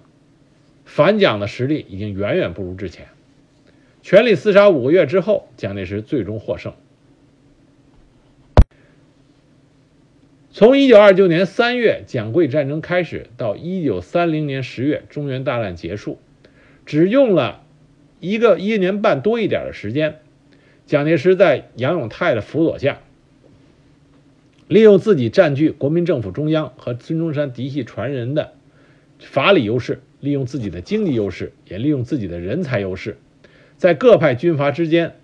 [0.86, 3.08] 反蒋的实力已经远远不如之前。
[4.00, 6.72] 全力厮杀五个月之后，蒋介石最终获胜。
[10.50, 16.18] 从1929年3月蒋桂战争开始到1930年10月中原大战结束，
[16.88, 17.66] 只用了
[18.18, 20.20] 一个一年半多一点的时间，
[20.86, 23.00] 蒋介石在杨永泰的辅佐下。
[24.68, 28.54] 利用自己占据国民政府中央和孙中山嫡系传人的
[29.18, 33.18] 法理优势，利用自己的经济优势，也利用自己的人才优势，
[33.76, 35.16] 在各派军阀之间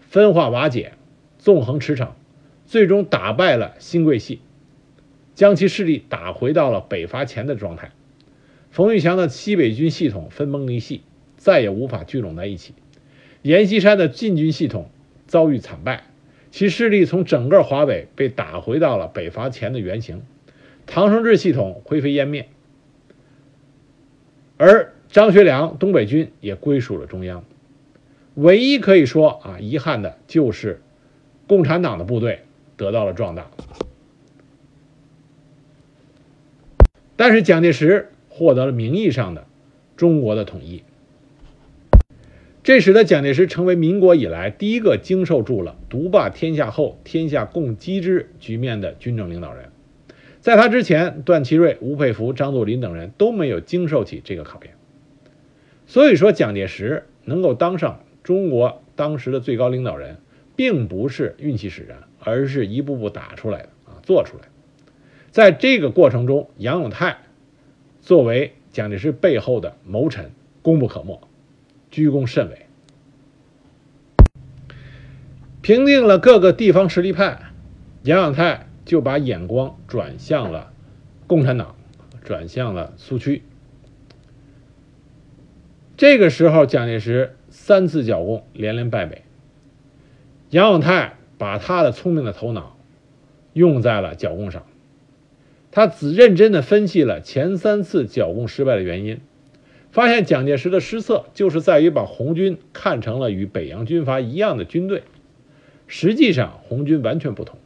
[0.00, 0.94] 分化瓦解，
[1.38, 2.08] 纵横驰骋，
[2.64, 4.40] 最终打败了新桂系，
[5.34, 7.92] 将其势力打回到了北伐前的状态。
[8.76, 11.00] 冯玉祥的西北军系统分崩离析，
[11.38, 12.74] 再也无法聚拢在一起。
[13.40, 14.90] 阎锡山的晋军系统
[15.26, 16.04] 遭遇惨败。
[16.50, 20.20] 其势力从整个华北被打回到了北伐前的原形，
[20.84, 22.50] 唐生智系统灰飞烟灭，
[24.58, 27.44] 而张学良东北军也归属了中央。
[28.34, 30.82] 唯一可以说啊遗憾的就是
[31.46, 32.40] 共产党的部队
[32.76, 33.50] 得到了壮大，
[37.16, 39.46] 但是蒋介石获得了名义上的
[39.96, 40.82] 中国的统一。
[42.62, 49.70] 这使得蒋介石成为民国以来第一个经受住了“独霸天下后，天下共击之”局面的军政领导人。
[50.42, 54.74] 在他之前，段祺瑞、吴佩孚、张作霖等人都没有经受起这个考验。
[55.86, 60.18] 所以说，蒋介石能够当上中国当时的最高领导人，
[60.56, 64.44] 并不是运气使然，而是一步步打出来的啊，做出来。
[65.30, 67.18] 在这个过程中，杨永泰
[68.06, 70.30] 作为蒋介石背后的谋臣，
[70.62, 71.20] 功不可没。
[71.90, 72.66] 居功甚伟，
[75.60, 77.50] 平定了各个地方实力派，
[78.04, 80.72] 杨永泰就把眼光转向了
[81.26, 81.74] 共产党
[82.22, 83.42] 转向了苏区。
[85.96, 89.22] 这个时候，蒋介石三次剿共连连败北，
[90.50, 92.76] 杨永泰把他的聪明的头脑
[93.52, 94.64] 用在了剿共上，
[95.76, 99.20] 他只认真的分析了前三次剿共失败的原因，
[99.90, 105.02] 发现蒋介石的失策就是在于把红军看成了与北洋军阀一样的军队，
[105.86, 107.58] 实际上红军完全不同，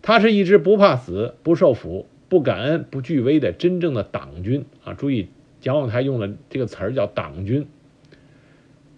[0.00, 4.94] 他是一支不怕死、不受俘、不感恩、不惧威的真正的党军啊！
[4.94, 5.28] 注意。
[5.60, 7.66] 蒋永泰用的这个词儿叫党军。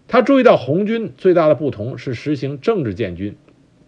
[0.07, 3.35] 他注意到红军最大的不同是实行政治建军，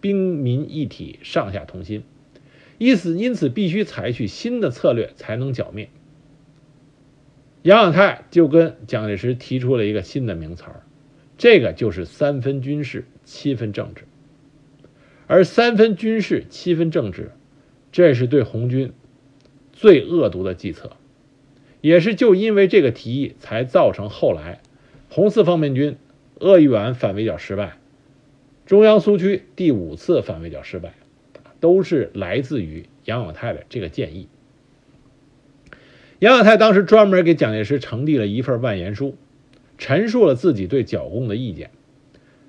[0.01, 2.03] 兵民一体，上下同心，
[2.77, 5.89] 因此因此必须采取新的策略才能剿灭。
[7.61, 10.83] 杨永泰就跟蒋介石提出了一个新的名词儿，
[11.37, 14.03] 这个就是三分军事，七分政治。
[15.27, 17.31] 而三分军事，七分政治，
[17.91, 18.91] 这是对红军
[19.71, 20.97] 最恶毒的计策。
[21.79, 24.61] 也是就因为这个提议，才造成后来
[25.09, 25.97] 红四方面军
[26.39, 27.77] 鄂豫皖反围剿失败，
[28.65, 30.93] 中央苏区第五次反围剿失败，
[31.63, 34.27] 都是来自于杨永泰的这个建议。
[36.19, 39.15] 杨永泰当时专门给蒋介石呈递了一份万言书，
[39.77, 41.71] 陈述了自己对剿共的意见。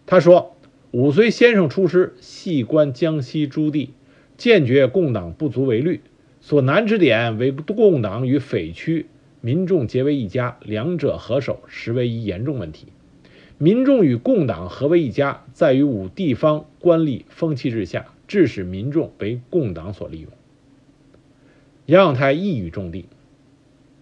[0.04, 0.56] 他说
[0.90, 3.90] ：“五岁先生出师，细观江西诸地，
[4.36, 6.00] 见觉共党不足为虑，
[6.40, 9.06] 所难之点为共党与匪区。”
[9.40, 12.88] 民众结为一家，两者合手，实为一严重问题。
[13.58, 20.30] 民众与共党合为一家，在于五地方官吏风气之下，致使民众为共党所利用。
[21.86, 23.06] 杨永泰一语中的。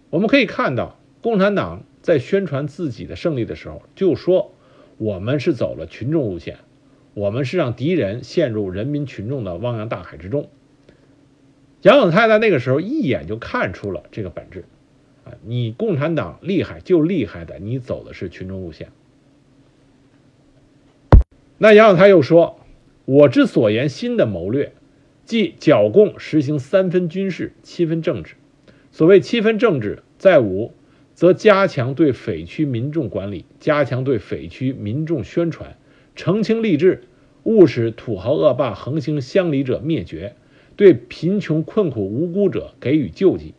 [0.09, 4.53] 我们可以看到，共产党在宣传自己的胜利的时候，就说
[4.97, 6.59] 我们是走了群众路线，
[7.13, 10.49] 我们是让敌人陷入人民群众的汪洋大海之中。
[11.81, 14.65] 杨永泰在那个时候一眼就看出了这个本质。
[15.25, 18.89] 啊，你共产党厉害就厉害的，你走的是群众路线。
[21.57, 22.59] 那杨永泰又说
[23.05, 24.71] ：“我之所言新的谋略，
[25.25, 28.35] 即剿共实行三分军事，七分政治。
[28.91, 30.71] 所谓七分政治，在武，
[31.13, 35.75] 则加强对匪区民众管理，加强对匪区民众宣传，
[36.15, 37.03] 澄清吏治，
[37.43, 40.35] 务使土豪恶霸横行乡里者灭绝，
[40.77, 43.53] 对贫穷困苦无辜者给予救济。”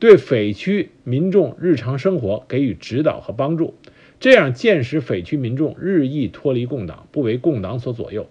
[0.00, 3.74] 对匪区民众日常生活给予指导和帮助，
[4.18, 8.28] 这样渐使匪区民众日益脱离共党，不为共党所左右。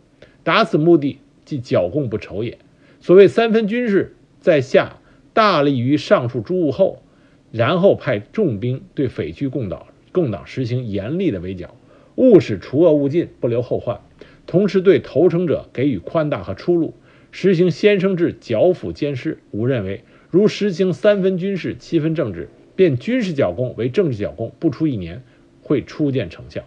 [0.47, 2.57] 达此目的，即剿共不愁也。
[3.01, 5.01] 所谓三分军事，在下
[5.33, 7.03] 大力于上述诸务后，
[7.51, 11.75] 然后派重兵对匪区共党共党实行严厉的围剿，
[12.15, 13.99] 务使除恶务尽，不留后患。
[14.45, 16.93] 同时对投诚者给予宽大和出路，
[17.29, 19.39] 实行先生制剿抚监视。
[19.51, 20.05] 吾认为。
[20.29, 25.23] 如实行三分军事、七分政治，变军事剿共为政治剿共，不出一年，
[25.61, 26.63] 会初见成效。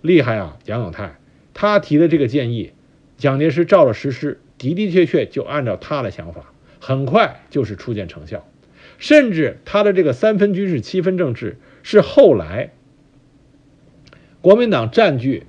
[0.00, 1.18] 厉害啊，杨永泰！
[1.54, 2.72] 他提的这个建议，
[3.18, 8.48] 蒋介石照着实施，的的确确就按照他的想法，很快就是初见成效。
[8.96, 12.72] 甚至他的这个三分军事、七分政治，是后来
[14.40, 15.42] 国民党占据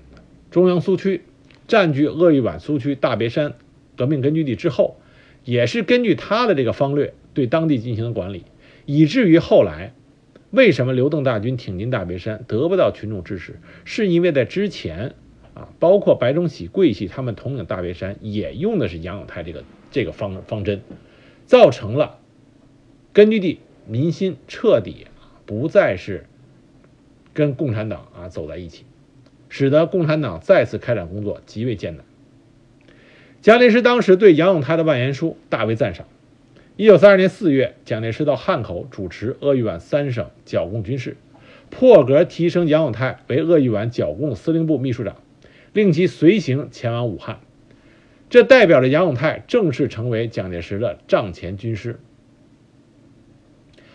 [0.51, 1.21] 中央苏区、
[1.67, 3.53] 占据鄂豫皖苏区大别山
[3.95, 4.99] 革命根据地之后。
[5.45, 8.43] 也是根据他的这个方略对当地进行的管理，
[8.85, 9.93] 以至于后来，
[10.51, 13.55] 为什么刘邓大军挺进大别山得不到群众支持，
[13.85, 15.15] 是因为在之前
[15.59, 20.81] 啊，包括白崇禧、桂系他们统领大别山也用的是杨永泰这个这个方方针，
[21.45, 22.17] 造成了
[23.11, 25.07] 根据地民心彻底
[25.45, 26.25] 不再是
[27.33, 28.85] 跟共产党啊走在一起，
[29.49, 32.05] 使得共产党再次开展工作极为艰难。
[33.41, 36.05] 蒋介石当时对杨永泰的万言书大为赞赏。
[36.75, 41.17] 一九三二年四月，蒋介石到汉口主持鄂豫皖三省剿共军事，
[41.69, 45.17] 破格提升杨永泰为鄂豫皖剿共司令部秘书长，
[45.73, 47.39] 令其随行前往武汉。
[48.29, 51.99] 这代表着杨永泰正式成为蒋介石的帐前军师。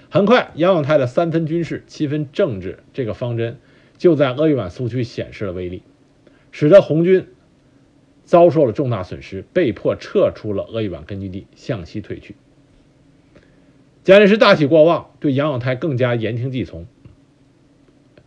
[0.09, 3.59] 很快，杨永泰的三分军事、七分政治这个方针
[3.99, 5.83] 就在鄂豫皖苏区显示了威力，
[6.53, 7.27] 使得红军。
[8.27, 12.37] 遭受了重大损失，被迫撤出了鄂豫皖根据地，向西退去。
[14.03, 16.87] 蒋介石大喜过望，对杨永泰更加言听计从。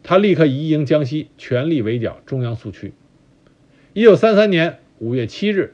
[0.03, 2.93] 他立刻移营江西，全力围剿中央苏区。
[3.97, 5.73] 一九三三年五月七日，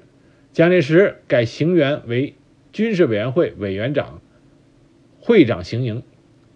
[0.53, 2.35] 蒋介石改行员为
[2.71, 4.21] 军事委员会委员长、
[5.19, 6.03] 会长行营，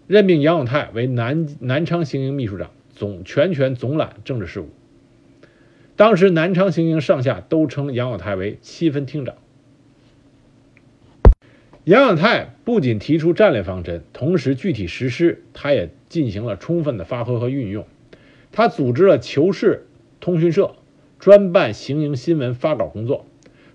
[0.07, 4.69] 任命杨永泰为南南昌行营秘书长，总全权总揽政治事务。
[5.97, 9.35] 当时南昌行营上下都称杨永泰为七分厅长。
[11.83, 17.85] 杨永泰不仅提出战略方针，同时具体实施，他也进行了充分的发挥和运用。
[18.53, 19.85] 他组织了求是
[20.21, 20.76] 通讯社，
[21.19, 23.25] 专办行营新闻发稿工作，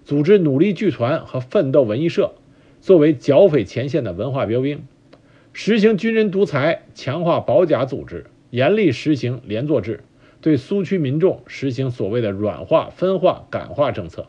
[0.04, 2.32] 组织努力剧团和奋斗文艺社，
[2.80, 4.82] 作为剿匪前线的文化标兵，
[5.52, 10.04] 实行军人独裁，强化保甲组织，严厉实行连坐制，
[10.40, 14.28] 对苏区民众实行所谓的软化、分化、感化政策。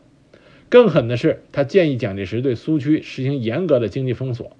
[0.68, 4.56] 更狠的是，他建议蒋介石对苏区实行严格的经济封锁。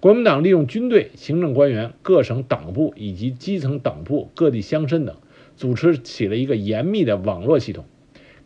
[0.00, 5.14] 国民党利用军队、行政官员、各省党部以及基层党部、各地乡绅等，
[5.56, 7.84] 组织起了一个严密的网络系统，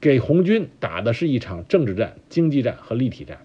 [0.00, 3.38] 给红军打的是一场政治战、经济战和立体战。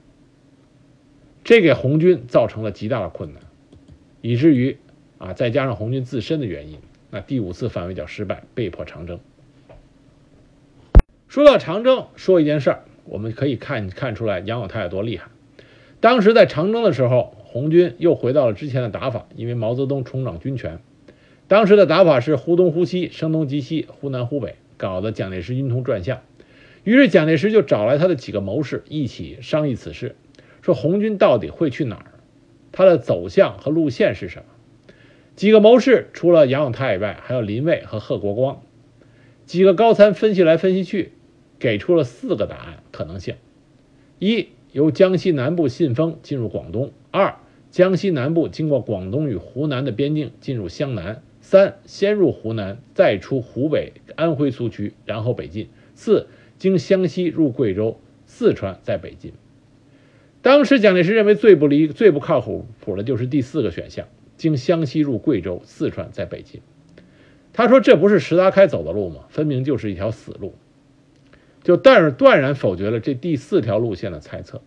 [1.44, 3.42] 这给红军造成了极大的困难，
[4.22, 4.78] 以至于
[5.18, 6.78] 啊，再加上红军自身的原因，
[7.10, 9.20] 那第五次反围剿失败，被迫长征。
[11.28, 12.84] 说到长征，说一件事儿。
[13.06, 15.30] 我们可以看看出来杨永泰有多厉害。
[16.00, 20.80] 当时在长征的时候，红军又回到了之前的打法，因为毛泽东重掌军权。
[21.48, 26.22] 当时的打法是忽东忽西，声东击西，忽南忽北，搞得蒋介石晕头转向。
[26.84, 30.16] 于是蒋介石就找来他的几个谋士一起商议此事，
[30.62, 32.06] 说红军到底会去哪儿？
[32.72, 34.94] 他的走向和路线是什么？
[35.36, 38.62] 几个谋士除了杨永泰以外，还有林蔚和贺国光。
[39.46, 41.14] 几个高参分析来分析去。
[41.60, 43.36] 给出了四个答案可能性：
[44.18, 47.36] 一、由江西南部信丰进入广东；二、
[47.70, 56.26] 江西南部经过广东与湖南的边境进入湘南；三、先入湖南，再出湖北、安徽苏区，然后北进；四、
[56.62, 59.34] 经湘西入贵州、四川，在北进。
[60.44, 64.08] 当时蒋介石认为最不离、最不靠谱谱的就是第四个选项：
[64.38, 66.62] 经湘西入贵州、四川，在北进。
[67.52, 69.22] 他说：“这不是石达开走的路吗？
[69.30, 70.54] 分明就是一条死路。”
[71.64, 74.62] 就但是断然否决了这第四条路线的猜测。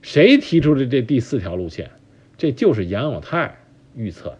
[0.00, 1.92] 谁提出的这第四条路线？
[2.36, 3.58] 这就是杨永泰
[3.94, 4.38] 预测的，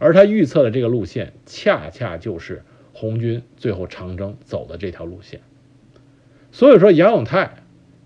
[0.00, 5.40] 而他预测的这个路线，恰恰就是红军最后长征走的这条路线。
[6.54, 7.56] 所以说，杨永泰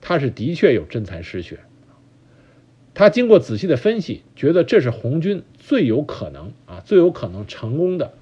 [0.01, 1.59] 他是的确有真才实学。
[2.95, 8.15] 他经过仔细的分析，觉得这是红军最有可能啊，最有可能成功的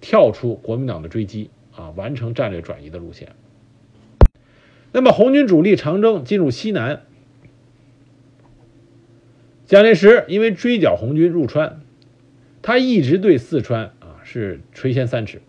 [0.00, 3.32] 跳出国民党的追击啊，完成战略转移的路线。
[4.92, 7.02] 那么，红军主力长征进入西南，
[9.66, 11.80] 蒋介石因为追剿红军入川，
[12.62, 15.42] 他一直对四川啊是垂涎三尺，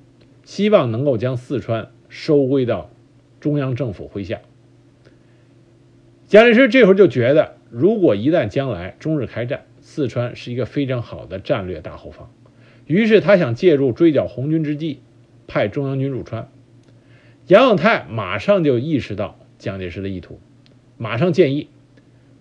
[0.43, 2.89] 希望能够将四川收归到
[3.43, 4.39] 中央政府麾下。
[6.27, 12.31] 蒋介石这时候就觉得，如果一旦将来中日开战，四川是一个非常好的战略大后方，
[12.87, 15.01] 于是他想借助追剿红军之际，
[15.45, 16.49] 派中央军入川。
[17.47, 20.39] 杨永泰马上就意识到蒋介石的意图，
[20.97, 21.67] 马上建议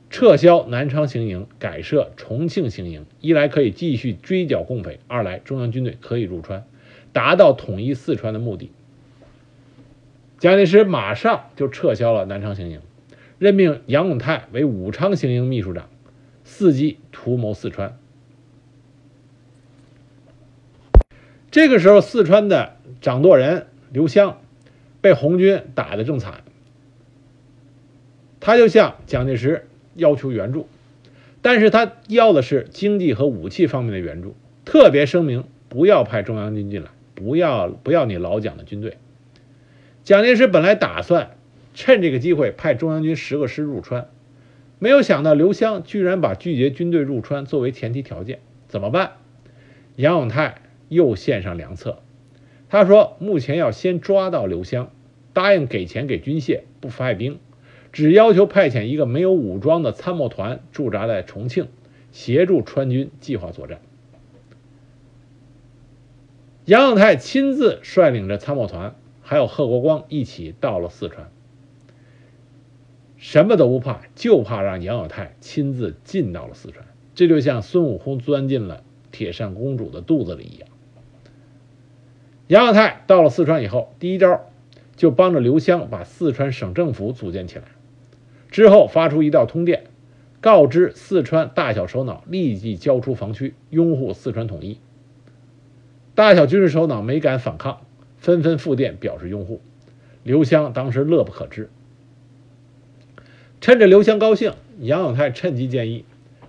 [0.08, 3.06] 撤销南昌行营，改设重庆行营。
[3.20, 6.64] 一来可以继续追剿共匪，二来中央军队可以入川，
[7.12, 8.70] 达到统一四川的目的。
[10.42, 12.80] 蒋介石马上就撤销了南昌行营，
[13.38, 15.88] 任命杨永泰为武昌行营秘书长，
[16.44, 17.96] 伺机图谋四川。
[21.52, 24.40] 这个时候，四川的掌舵人刘湘。
[25.00, 26.42] 被红军打得正惨，
[28.40, 30.66] 他就向蒋介石要求援助，
[31.40, 34.34] 但是他要的是经济和武器方面的援助，
[34.64, 38.96] 特别声明不要派中央军进来，不要不要你老蒋的军队。
[40.04, 41.36] 蒋介石本来打算
[41.74, 44.08] 趁这个机会派中央军十个师入川，
[44.78, 49.12] 没有想到刘湘居然把拒绝军队入川作为前提条件，怎么办？
[49.94, 50.56] 杨永泰
[50.88, 52.00] 又献上良策。
[52.68, 54.90] 他说：“目前要先抓到刘湘，
[55.32, 57.38] 答应给钱给军械，不派兵，
[57.92, 61.68] 只要求派遣一个没有武装的参谋团驻扎在重庆，
[62.10, 63.80] 协助川军计划作战。”
[66.64, 68.96] 杨永泰亲自率领着参谋团，
[69.32, 71.30] 还有贺国光一起到了四川，
[73.16, 76.84] 什么都不怕，就怕让杨永泰亲自进到了四川。
[77.14, 80.68] 这就像孙悟空钻进了铁扇公主的肚子里一样。
[82.48, 84.42] 杨永泰到了四川以后，第一招
[84.96, 87.64] 就帮着刘湘把四川省政府组建起来。
[88.50, 89.84] 之后发出一道通电，
[90.42, 94.78] 告知四川大小首脑立即交出防区，拥护四川统一。
[96.14, 97.80] 大小军事首脑没敢反抗，
[98.22, 99.60] 纷纷复电表示拥护。
[100.22, 101.68] 刘湘当时乐不可支。
[103.60, 106.04] 趁着刘湘高兴，杨永泰趁机建议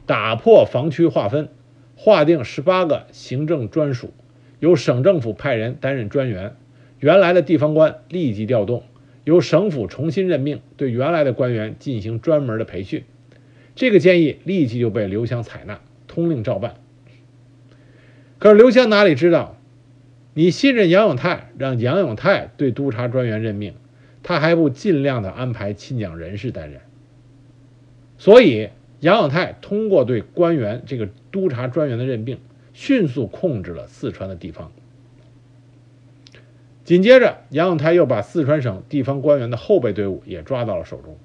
[0.06, 1.50] 打破防区划分，
[1.96, 4.14] 划定十八个行政专属。
[4.60, 6.56] 由省政府派人担任专员，
[7.00, 8.84] 原来的地方官立即调动，
[9.24, 13.04] 由省府重新任命，对原来的官员进行专门的培训。
[13.76, 16.76] 这个建议立即就被刘湘采纳，通令照办。
[18.38, 19.58] 可是刘湘哪里知道，
[20.34, 23.76] 你信任杨永泰，让杨永泰对督察专员任命，
[24.24, 26.82] 他还不尽量的安排亲蒋人士担任。
[28.18, 28.70] 所以
[29.00, 32.40] 杨永泰通过对官员这个督察专员的任命，
[32.74, 34.72] 迅速控制了四川的地方。
[36.84, 41.18] 紧接着，杨永泰又把四川省地方官员的后备队伍也抓到了手中。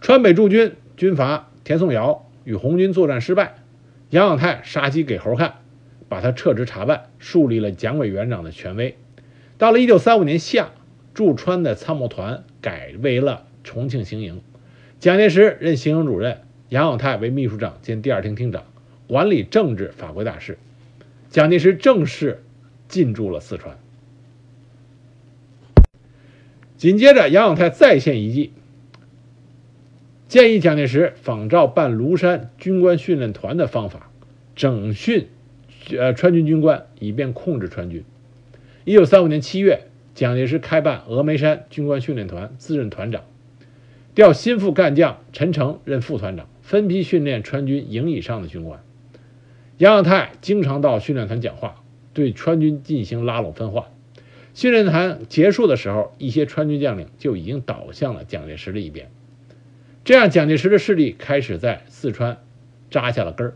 [0.00, 3.54] 川北驻军军阀田颂尧与红军作战失败，
[4.10, 5.56] 杨永泰杀鸡给猴看，
[6.08, 8.96] 把他撤职查办，树立了蒋委员长的权威。
[9.58, 10.70] 到了1935年夏，
[11.12, 14.40] 驻川的参谋团改为了重庆行营，
[14.98, 16.40] 蒋介石任行营主任，
[16.70, 18.64] 杨永泰为秘书长兼第二厅厅长，
[19.06, 20.56] 管理政治法规大事。
[21.28, 22.42] 蒋介石正式
[22.88, 23.76] 进驻了四川。
[26.78, 28.52] 紧接着，杨永泰再现一计。
[30.28, 34.10] 建议蒋介石仿照办庐山军官训练团的方法，
[34.54, 35.28] 整训
[35.96, 38.04] 呃川军军官，以便控制川军。
[38.84, 43.24] 一九三五年七月，蒋介石开办峨眉山军官训练团，自任团长，
[44.14, 48.84] 调心腹干将陈诚任副团长，分批训练川军营以上的军官。
[49.78, 53.86] 杨永泰经常到训练团讲话，对川军进行拉拢分化。
[54.52, 59.10] 训练团结束的时候，一些川军将领就已经倒向了蒋介石的一边。
[60.08, 62.38] 这样，蒋介石的势力开始在四川
[62.90, 63.54] 扎下了根儿。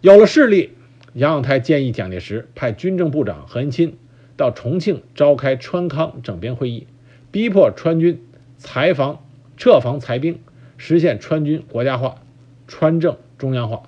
[0.00, 0.72] 有了势力，
[1.14, 3.92] 杨永泰建议蒋介石派军政部长何应钦
[4.36, 6.88] 到重庆召开川康整编会议，
[7.30, 8.20] 逼迫川军
[8.56, 9.22] 裁防
[9.56, 10.40] 撤防裁兵，
[10.78, 12.20] 实现川军国家化、
[12.66, 13.84] 川政中央化。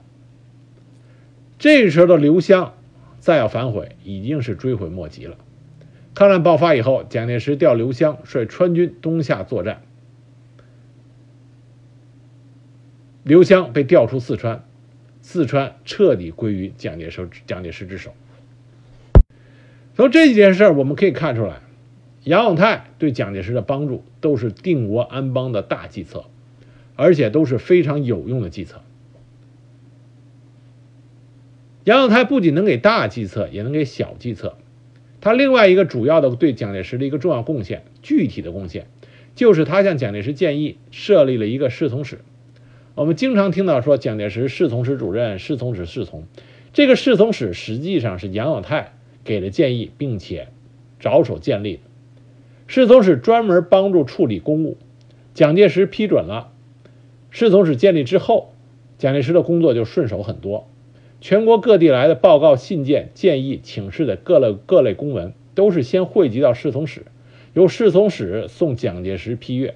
[1.59, 2.74] 这时候的刘湘
[3.18, 5.37] 再要反悔，已经是追悔莫及了。
[6.14, 9.83] 抗战爆发以后，蒋介石调刘湘率川军东下作战。
[13.23, 14.64] 刘湘被调出四川，
[15.21, 18.14] 四川彻底归于蒋介石蒋介石之手。
[19.95, 21.61] 从这几件事我们可以看出来，
[22.25, 26.25] 杨永泰对蒋介石的帮助都是定国安邦的大计策，
[26.97, 28.81] 而且都是非常有用的计策。
[31.85, 34.57] 杨永泰不仅能给大计策，也能给小计策。
[35.21, 38.87] 他另外一个主要的对蒋介石的一个重要贡献，具体的贡献，
[39.35, 42.21] 就是他向蒋介石建议设立了一个侍从室。
[43.01, 46.24] 我们经常听到说蒋介石侍从室主任、侍从室侍从，
[46.74, 48.92] 这个侍从室实际上是杨永泰
[49.24, 50.48] 给的建议，并且
[50.98, 51.80] 着手建立的。
[52.66, 54.76] 侍从室专门帮助处理公务，
[55.32, 56.53] 蒋介石批准了。
[57.30, 58.53] 侍从室建立之后，
[58.98, 60.68] 蒋介石的工作就顺手很多。
[61.22, 67.07] 全国各地来的报告、信件、建议、请示的各类各类公文，都是先汇集到侍从室，
[67.55, 69.74] 由侍从室送蒋介石批阅。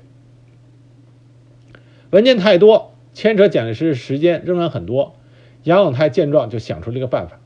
[2.10, 2.90] 文件太多。
[3.14, 5.14] 牵扯蒋介石的时间仍然很多，
[5.62, 7.38] 杨永泰见状就想出了一个办法，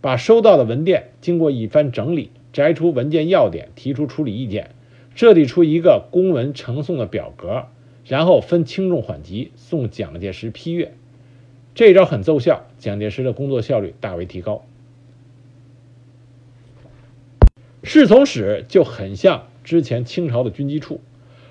[0.00, 4.70] 把收到的文件经过一番整理，摘出文件要点，提出处理意见，
[5.14, 7.66] 设计出一个公文呈送的表格，
[8.06, 10.94] 然后分轻重缓急送蒋介石批阅。
[11.74, 14.64] 这一招很奏效，蒋介石的工作效率大为提高。
[17.82, 21.00] 侍从室就很像之前清朝的军机处，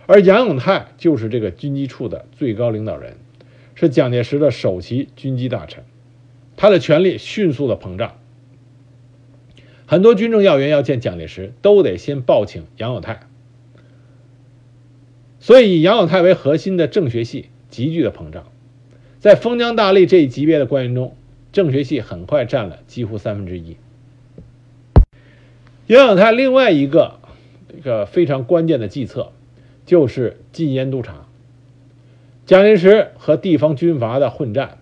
[0.08, 3.18] 而杨永泰就是这个军机处的最高领导人。
[3.82, 5.84] 是蒋介石的首席军机大臣，
[6.56, 8.20] 他的权力迅速的膨胀。
[9.88, 13.22] 很多军政要员要见蒋介石，都得先报请杨永泰。
[15.40, 18.52] 所以以杨永泰为核心的政学系急剧的膨胀，
[19.20, 21.16] 在封疆大吏这一级别的官员中，
[21.52, 23.78] 政学系很快占了几乎三分之一。
[25.88, 27.20] 杨永泰另外一个
[27.76, 29.32] 一个非常关键的计策，
[29.88, 31.26] 就是禁烟督察。
[32.52, 34.80] 蒋介石和地方军阀的混战，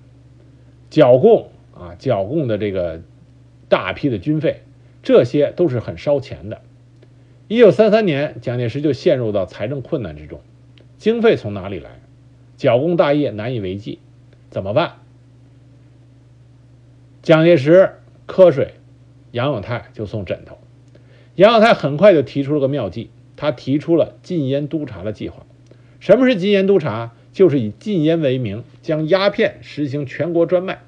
[0.89, 3.03] 剿共啊，剿共的这个
[3.67, 4.63] 大批的军费，
[5.03, 6.61] 这些都是很烧钱的。
[7.47, 10.41] 一九三三年，蒋介石就陷入到财政困难之中，
[10.97, 11.91] 经费从哪里来？
[12.57, 13.99] 剿共大业难以为继，
[14.49, 14.93] 怎么办？
[17.21, 18.73] 蒋介石瞌睡，
[19.29, 20.57] 杨永泰就送枕头。
[21.35, 25.45] 杨永泰很快就提出了个妙计，他提出了禁烟督察的计划。
[25.99, 27.13] 什么是禁烟督察？
[27.39, 30.81] 就是以禁烟为名，将鸦片实行全国专卖，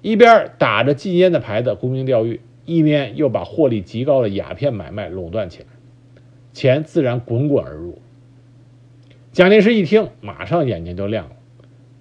[0.00, 5.66] 一边打着禁烟的牌子沽名钓誉，一面又把获利极高的鸦片买卖垄断起来，
[6.52, 7.98] 钱自然滚滚而入。
[9.32, 11.34] 蒋介石一听，马上眼睛就亮了，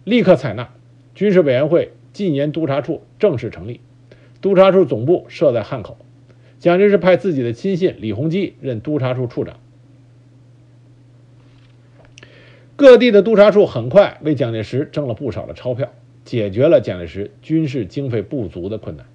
[0.04, 0.70] 立刻采纳，
[1.16, 3.82] 军事委员会禁烟督察处正式成立，
[4.42, 5.98] 督察处总部设在汉口，
[6.60, 9.60] 蒋介石派自己的亲信李鸿基任督察处处长。
[12.82, 15.94] 各地的督察处很快为蒋介石挣了不少的钞票，
[16.26, 19.06] 解决了蒋介石军事经费不足的困难。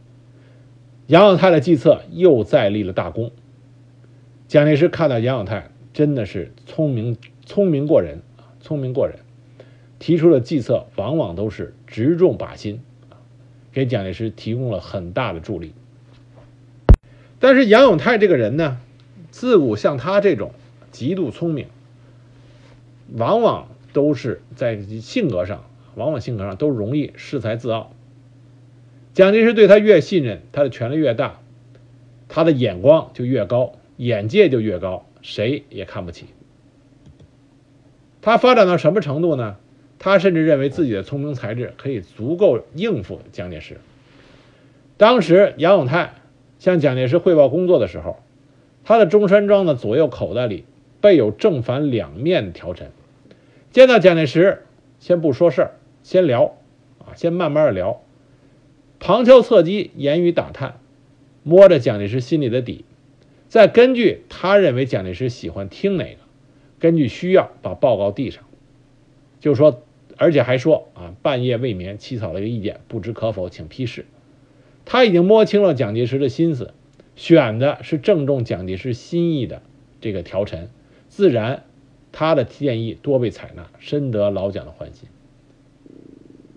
[1.08, 3.32] 杨永泰的计策又再立了大功。
[4.46, 9.16] 蒋介石看到杨永泰真的是聪明聪明过人啊，聪明过人，
[9.98, 12.80] 提出的计策往往都是直中靶心，
[13.72, 15.72] 给蒋介石提供了很大的助力。
[17.40, 18.78] 但是杨永泰这个人呢，
[19.32, 20.52] 自古像他这种
[20.92, 21.66] 极度聪明，
[23.14, 27.92] 往往都是在性格上，往往性格上都容易恃才自傲。
[29.14, 31.40] 蒋介石对他越信任，他的权力越大，
[32.28, 36.26] 他的眼光就越高，眼界就越高，谁也看不起。
[38.22, 39.56] 他发展到什么程度呢？
[39.98, 43.78] 他甚至认为自己的聪明才智可以足够应付蒋介石。
[44.96, 46.14] 当时杨永泰。
[46.58, 48.16] 向蒋介石汇报工作的时候，
[48.82, 50.64] 他的中山装的左右口袋里
[51.02, 52.90] 备有正反两面条陈。
[53.76, 54.62] 见到蒋介石，
[55.00, 55.70] 先不说事儿，
[56.02, 56.56] 先聊，
[56.98, 58.00] 啊，先慢慢的聊，
[58.98, 60.80] 旁敲侧击，言语打探，
[61.42, 62.86] 摸着蒋介石心里的底，
[63.48, 66.20] 再根据他认为蒋介石喜欢听哪个，
[66.78, 68.44] 根据需要把报告递上，
[69.40, 69.82] 就说，
[70.16, 74.06] 而且还说啊，半夜未眠起草了一个意见，不知可否，请批示。
[74.86, 76.72] 他已经摸清了蒋介石的心思，
[77.14, 79.60] 选的是正中蒋介石心意的
[80.00, 80.70] 这个条陈，
[81.10, 81.64] 自然
[82.18, 85.06] 他的建议多被采纳，深得老蒋的欢心。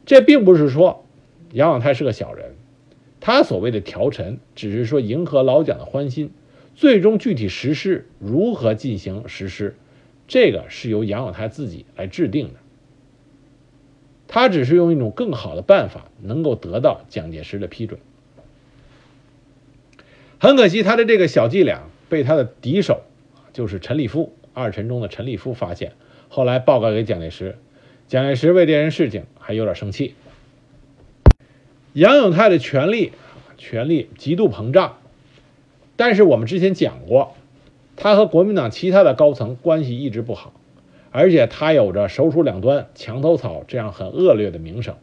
[0.05, 1.03] 这并不是说
[1.51, 2.55] 杨永泰是个小人，
[3.19, 6.31] 他所谓的调陈只是说迎合老蒋的欢心，
[6.75, 9.75] 最终具体实施如何进行实施，
[10.29, 12.53] 这个是由杨永泰自己来制定的。
[14.29, 17.99] 他只是用一种更好的办法，能够得到蒋介石的批准。
[20.39, 23.01] 很可惜，他的这个小伎俩被他的敌手，
[23.51, 25.93] 就是陈立夫，二陈中的陈立夫发现，
[26.27, 27.57] 后来报告给蒋介石。
[28.07, 30.15] 蒋介石为这件事情还有点生气。
[31.93, 33.13] 杨永泰的权力，
[33.57, 34.97] 权力极度膨胀，
[35.95, 37.33] 但是我们之前讲过，
[37.95, 40.53] 他和国民党其他的高层关系一直不好，
[41.11, 44.95] 而且他有着手鼠两端、墙头草这样很恶劣的名声，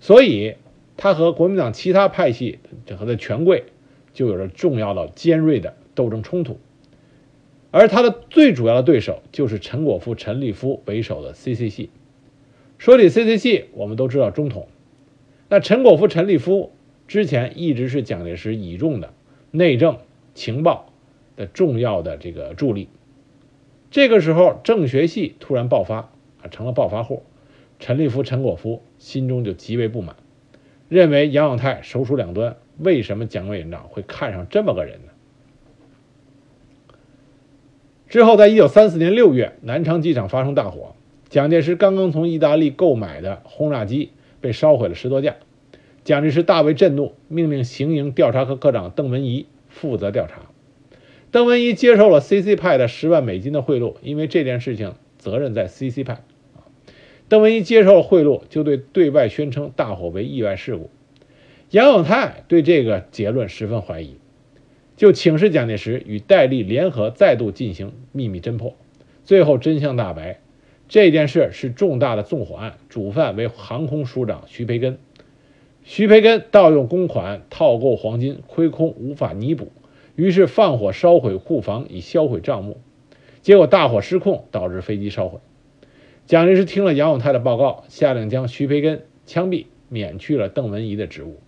[0.00, 0.54] 所以
[0.96, 2.58] 他和国民党其他派系
[2.96, 3.64] 和的权贵。
[4.14, 6.58] 就有着重要的尖锐的斗争冲突，
[7.70, 11.90] 而他的最主要的对手就是陈果夫、陈立夫为首的 CC 系。
[12.78, 14.68] 说起 CC 系，我们都知道中统。
[15.48, 16.72] 那陈果夫、陈立夫
[17.06, 19.12] 之前一直是蒋介石倚重的
[19.50, 19.98] 内政
[20.34, 20.92] 情报
[21.36, 22.88] 的重要的这个助力。
[23.90, 26.10] 这个时候，政学系突然爆发
[26.42, 27.22] 啊，成了暴发户。
[27.78, 30.16] 陈立夫、陈果夫心中就极为不满，
[30.88, 32.56] 认为杨永泰手鼠两端。
[32.78, 35.07] 为什么蒋委员长会看上这么个人呢？
[38.08, 40.94] 之后，在一九三四年六月，南昌机场发生大火，
[41.28, 45.36] 蒋介石刚刚从意大利购买的轰炸机被烧毁了十多架，
[46.04, 50.50] 蒋介石大为震怒，命令行营调查科科长邓文仪负责调查。
[51.30, 56.24] 邓文仪接受了 CC 派的十万美金的贿赂，因为这件事情责任在 CC 派。
[57.28, 60.88] 邓文仪接受了贿赂，就对对外宣称大火为意外事故。
[61.70, 64.16] 杨永泰对这个结论十分怀疑，
[64.98, 68.74] 就请示蒋介石与戴笠联合再度进行秘密侦破。
[69.22, 70.40] 最后真相大白，
[70.88, 74.98] 这件事是重大的纵火案，主犯为航空署长徐培根。
[75.84, 79.70] 徐培根盗用公款套购黄金，亏空无法弥补，
[80.16, 82.80] 于是放火烧毁库房以销毁账目，
[83.40, 85.38] 结果大火失控，导致飞机烧毁。
[86.26, 91.38] 蒋介石听了杨永泰的报告，下令将徐培根枪毙，免去了邓文仪的职务。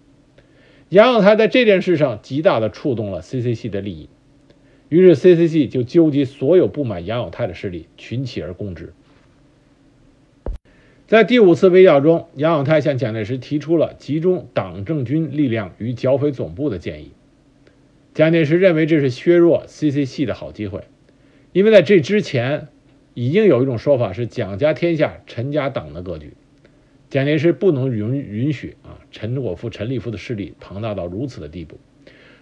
[0.90, 4.08] 杨永泰在这件事上极大的触动了 CCC 的利益，
[4.88, 8.92] 于是 CCC 就纠集所有不满杨永泰的势力，群起而攻之。
[11.06, 17.12] 在第五次围剿中，杨永泰向蒋介石提出了集中党政军力量于剿匪总部的建议。
[18.12, 20.82] 蒋介石认为这是削弱 CCC 的好机会，
[21.52, 22.66] 因为在这之前
[23.14, 26.32] 已经有一种说法是蒋家天下，陈家党的格局。
[27.10, 31.80] 蒋介石不能允允许啊，陈果夫、陈立夫的势力庞大到如此的地步，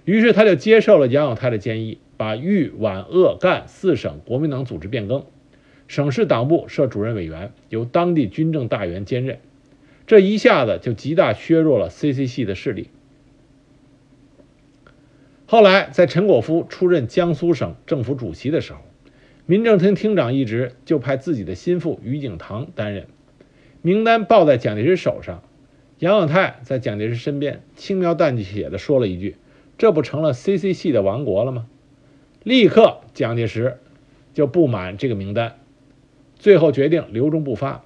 [0.05, 5.25] 于是他就接受了杨永泰的建议，把豫皖鄂赣四省国民党组织变更，
[5.87, 9.39] 省市党部设主任委员，由当地军政大员兼任，
[10.07, 12.91] 这一下子就极大削弱了 CC 系的势力。
[15.47, 18.81] 后来，在陈果夫出任江苏省政府主席的时候，
[19.47, 23.07] 民政厅厅长一职就派自己的心腹于景堂担任。
[23.83, 25.43] 名单报在蒋介石手上，
[25.99, 29.37] 杨永泰在蒋介石身边轻描淡写的说了一句
[29.79, 31.67] ：“这不成了 CC 系的王国了吗？”
[32.43, 33.79] 立刻，蒋介石
[34.35, 35.59] 就不满这个名单，
[36.37, 37.85] 最后决定留中不发。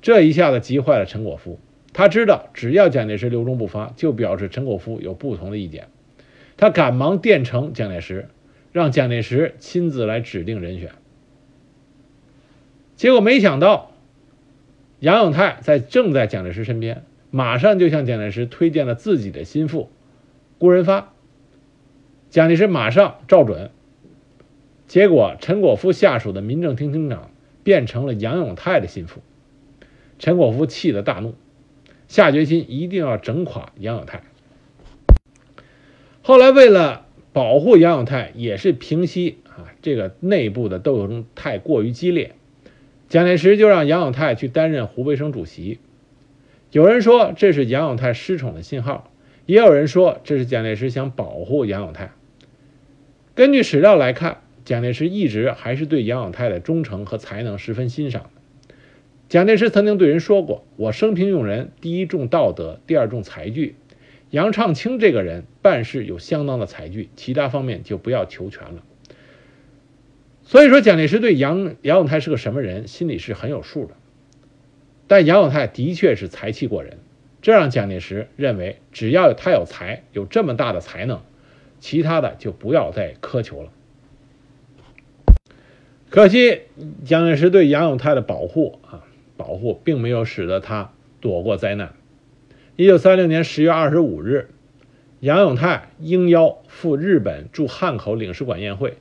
[0.00, 1.60] 这一下子急坏了陈果夫，
[1.92, 5.86] 他知道只要蒋介石留中不发，就表示陈果夫有不同的意见。
[6.56, 8.28] 他赶忙电呈蒋介石，
[8.72, 10.90] 让蒋介石亲自来指定人选。
[12.96, 13.91] 结果没想到，
[15.02, 19.90] 杨永泰在正在蒋介石身边，马上就向蒋介石推荐了自己的心腹
[20.58, 21.12] 辜仁发。
[22.30, 23.72] 蒋介石马上照准。
[24.86, 27.32] 结果，陈果夫下属的民政厅厅长
[27.64, 29.22] 变成了杨永泰的心腹。
[30.20, 31.34] 陈果夫气得大怒，
[32.06, 34.22] 下决心一定要整垮杨永泰。
[36.22, 42.36] 后来，为了保护杨永泰，也是平息啊这个内部的斗争太过于激烈，
[43.12, 45.78] 蒋介石就让杨永泰去担任湖北省主席。
[46.70, 49.12] 有人说这是杨永泰失宠的信号，
[49.44, 52.12] 也有人说这是蒋介石想保护杨永泰。
[53.34, 58.74] 根据史料来看，蒋介石一直还是对杨永泰的忠诚和才能十分欣赏的。
[59.28, 63.74] 蒋介石曾经对人说过：“我生平用人，第一重道德，第二重才具。
[64.30, 68.82] 杨畅清这个人办事有相当的才具，其他方面就不要求全了。”
[70.52, 73.94] 所以说，蒋介石对杨杨永泰是个什么人，心里是很有数的。
[75.06, 76.98] 但杨永泰的确是才气过人，
[77.40, 81.22] 这让蒋介石认为，只要他有才，有这么大的才能，
[81.80, 83.70] 其他的就不要再苛求了。
[86.10, 86.60] 可惜，
[87.06, 89.04] 蒋介石对杨永泰的保护啊。
[89.38, 90.92] 保护并没有使得他
[91.22, 91.94] 躲过灾难。
[92.76, 94.50] 一九三六年十月二十五日，
[95.20, 98.98] 杨永泰应邀赴日本驻汉口领事馆宴会。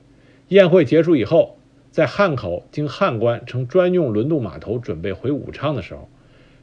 [0.52, 1.58] 宴会结束以后，
[1.92, 6.10] 在汉口经汉关乘专用轮渡码头准备回武昌的时候，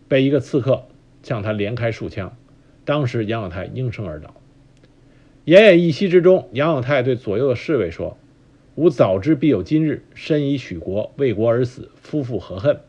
[0.08, 0.84] 被一个刺客
[1.22, 2.36] 向他连开数枪。
[2.84, 4.34] 当时杨永泰应声而倒。
[5.46, 8.18] 奄奄一息之中，杨永泰对左右的侍卫说
[8.76, 12.80] ：“吾早知必有今日，身以许国，为国而死，夫复何恨？”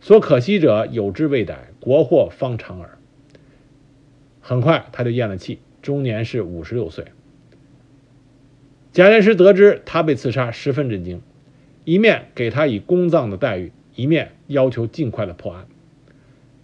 [0.00, 2.96] 所可惜者有之未逮，国祸方长耳。
[4.40, 7.06] 很快他就咽了气，终年是五十六岁。
[8.98, 11.22] 蒋介石得知他被刺杀，十分震惊，
[11.84, 15.68] 一面给他以公葬的待遇，一面要求尽快的破案。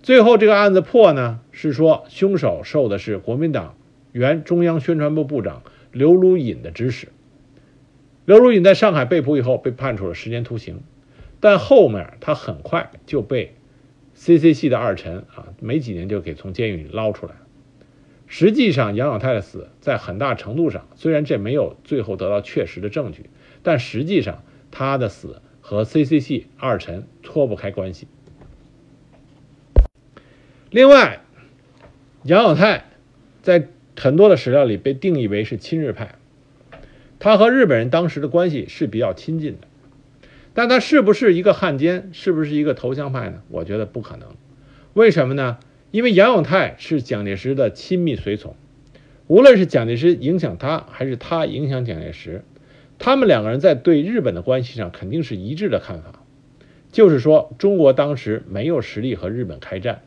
[0.02, 3.76] 最后这个案子破呢，是说凶手受的是国民党
[4.10, 5.62] 原中央宣传部部长
[5.92, 7.06] 刘如隐的指使。
[8.24, 10.80] 刘如隐在上海被捕以后，被判处了十年徒刑。
[11.38, 13.54] 但后面他很快就被
[14.14, 14.54] C.C.
[14.54, 17.34] 系的二臣啊，没几年就给从监狱里捞出来。
[18.36, 23.30] 实际上，杨老太的死在很大程度上，虽然这没有最后得到确实的证据，
[23.62, 28.08] 但实际上他的死和 CCC 二臣脱不开关系。
[30.68, 31.20] 另外，
[32.24, 32.86] 杨老太
[33.40, 36.16] 在很多的史料里被定义为是亲日派，
[37.20, 39.68] 他和日本人当时的关系是比较亲近的。
[40.54, 43.44] 但他是不是一个汉奸，是不是一个投降派呢？
[43.48, 44.34] 我觉得不可能。
[44.94, 45.58] 为什么呢？
[45.94, 48.56] 因为杨永泰是蒋介石的亲密随从，
[49.28, 52.42] 无论是蒋介石影响他，还是他影响蒋介石，
[52.98, 56.24] 他们两个人在对日本的关系上肯定是一致的看法，
[56.90, 60.02] 就是说中国当时没有实力和日本开战，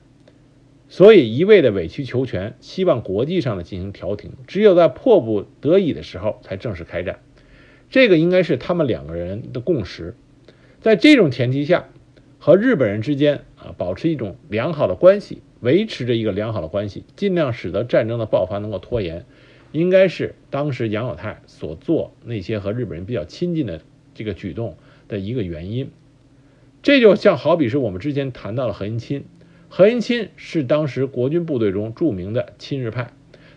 [0.89, 7.19] 所以一味的委曲求全，希望国际上的进行调停，只有在迫不得已的时候才正式开战。
[7.89, 10.17] 这个应该是他们两个人的共识。
[10.81, 11.85] 在这种前提下，
[12.39, 19.25] 和日本人之间啊保持一种良好的关系，维持着一个良好的关系，尽量使得战争的爆发能够拖延，
[19.71, 23.81] 应该是当时杨有泰所做那些和日本人比较亲近的
[24.13, 24.77] 这个举动
[25.07, 25.89] 的一个原因。
[26.83, 29.23] 这就像好比是我们之前谈到了何应钦，
[29.67, 33.11] 何应钦是当时国军部队中著名的亲日派，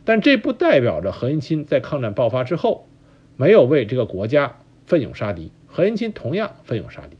[0.05, 2.89] 但这不代表着何应钦在抗战爆发之后
[3.37, 5.53] 没有为这个国家奋勇杀敌。
[5.67, 7.17] 何应钦同样奋勇杀敌，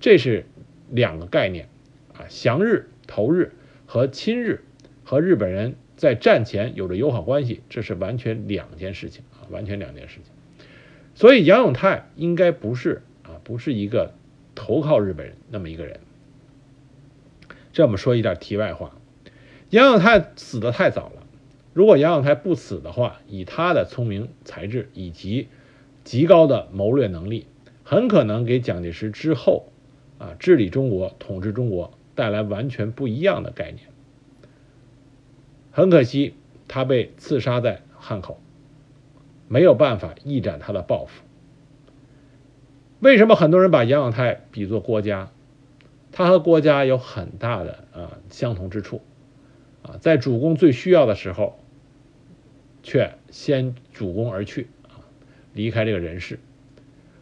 [0.00, 0.46] 这是
[0.90, 1.68] 两个概念。
[2.14, 3.52] 啊，降日投日
[3.92, 4.62] 和亲日
[5.02, 10.32] 和日本人在战前有着友好关系，这是完全两件事情啊，完全两件事情。
[11.16, 14.14] 所以杨永泰应该不是啊，不是一个
[14.54, 15.98] 投靠日本人那么一个人。
[17.72, 18.96] 这我们说一点题外话，
[19.70, 21.26] 杨永泰死的太早了，
[21.74, 25.48] 如果杨永泰不死的话，以他的聪明才智以及
[26.04, 27.44] 极高的谋略能力。
[27.82, 29.66] 很可能给蒋介石之后，
[30.18, 33.86] 啊，治理中国、统治中国带来完全不一样的概念。
[35.70, 36.34] 很可惜，
[36.68, 38.38] 他被刺杀在汉口，
[39.48, 41.22] 没有办法一展他的抱负。
[42.98, 45.30] 为什么很多人把杨永泰比作郭嘉？
[46.12, 49.00] 他和郭嘉有很大的啊相同之处，
[49.82, 51.58] 啊，在主公最需要的时候，
[52.82, 55.00] 却先主公而去，啊，
[55.54, 56.38] 离开这个人世。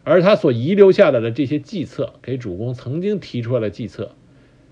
[0.03, 4.15] 而他所遗留下来的这些计策，给主公曾经提出来的计策，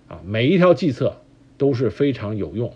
[0.08, 1.22] 啊，每一条计策
[1.58, 2.74] 都是非常有用，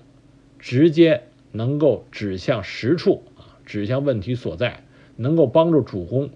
[0.60, 4.84] 直接能够指向实处啊，指向问题所在，
[5.16, 6.30] 能够帮助主公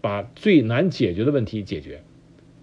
[0.00, 2.02] 把最难解决的问题解决。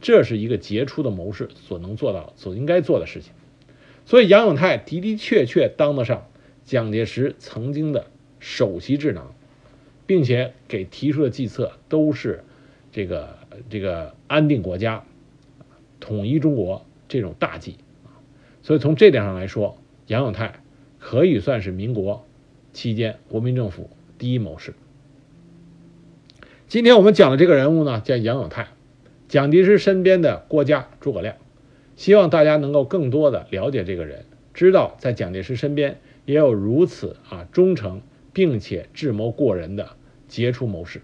[0.01, 3.31] 这是一个杰出的谋士所能做到、所应该做的事情。
[4.05, 6.27] 所以杨永泰的的确确当得上
[6.65, 8.07] 蒋介石曾经的
[8.39, 9.33] 首席智囊，
[10.05, 12.43] 并且给提出的计策都是
[12.91, 13.37] 这个
[13.69, 15.05] 这个安定国家、
[16.01, 17.75] 统一中国这种大计
[18.63, 20.63] 所以从这点上来说，杨永泰
[20.97, 22.25] 可以算是民国
[22.71, 24.73] 期间国民政府第一谋士。
[26.67, 28.69] 今天我们讲的这个人物呢，叫杨永泰。
[29.27, 31.35] 蒋介石身边的郭嘉、诸葛亮，
[31.95, 38.01] 希望大家能够更多的了解这个人，知道在蒋介石身边也有如此啊忠诚
[38.33, 39.89] 并且智谋过人的
[40.27, 41.03] 杰出谋士。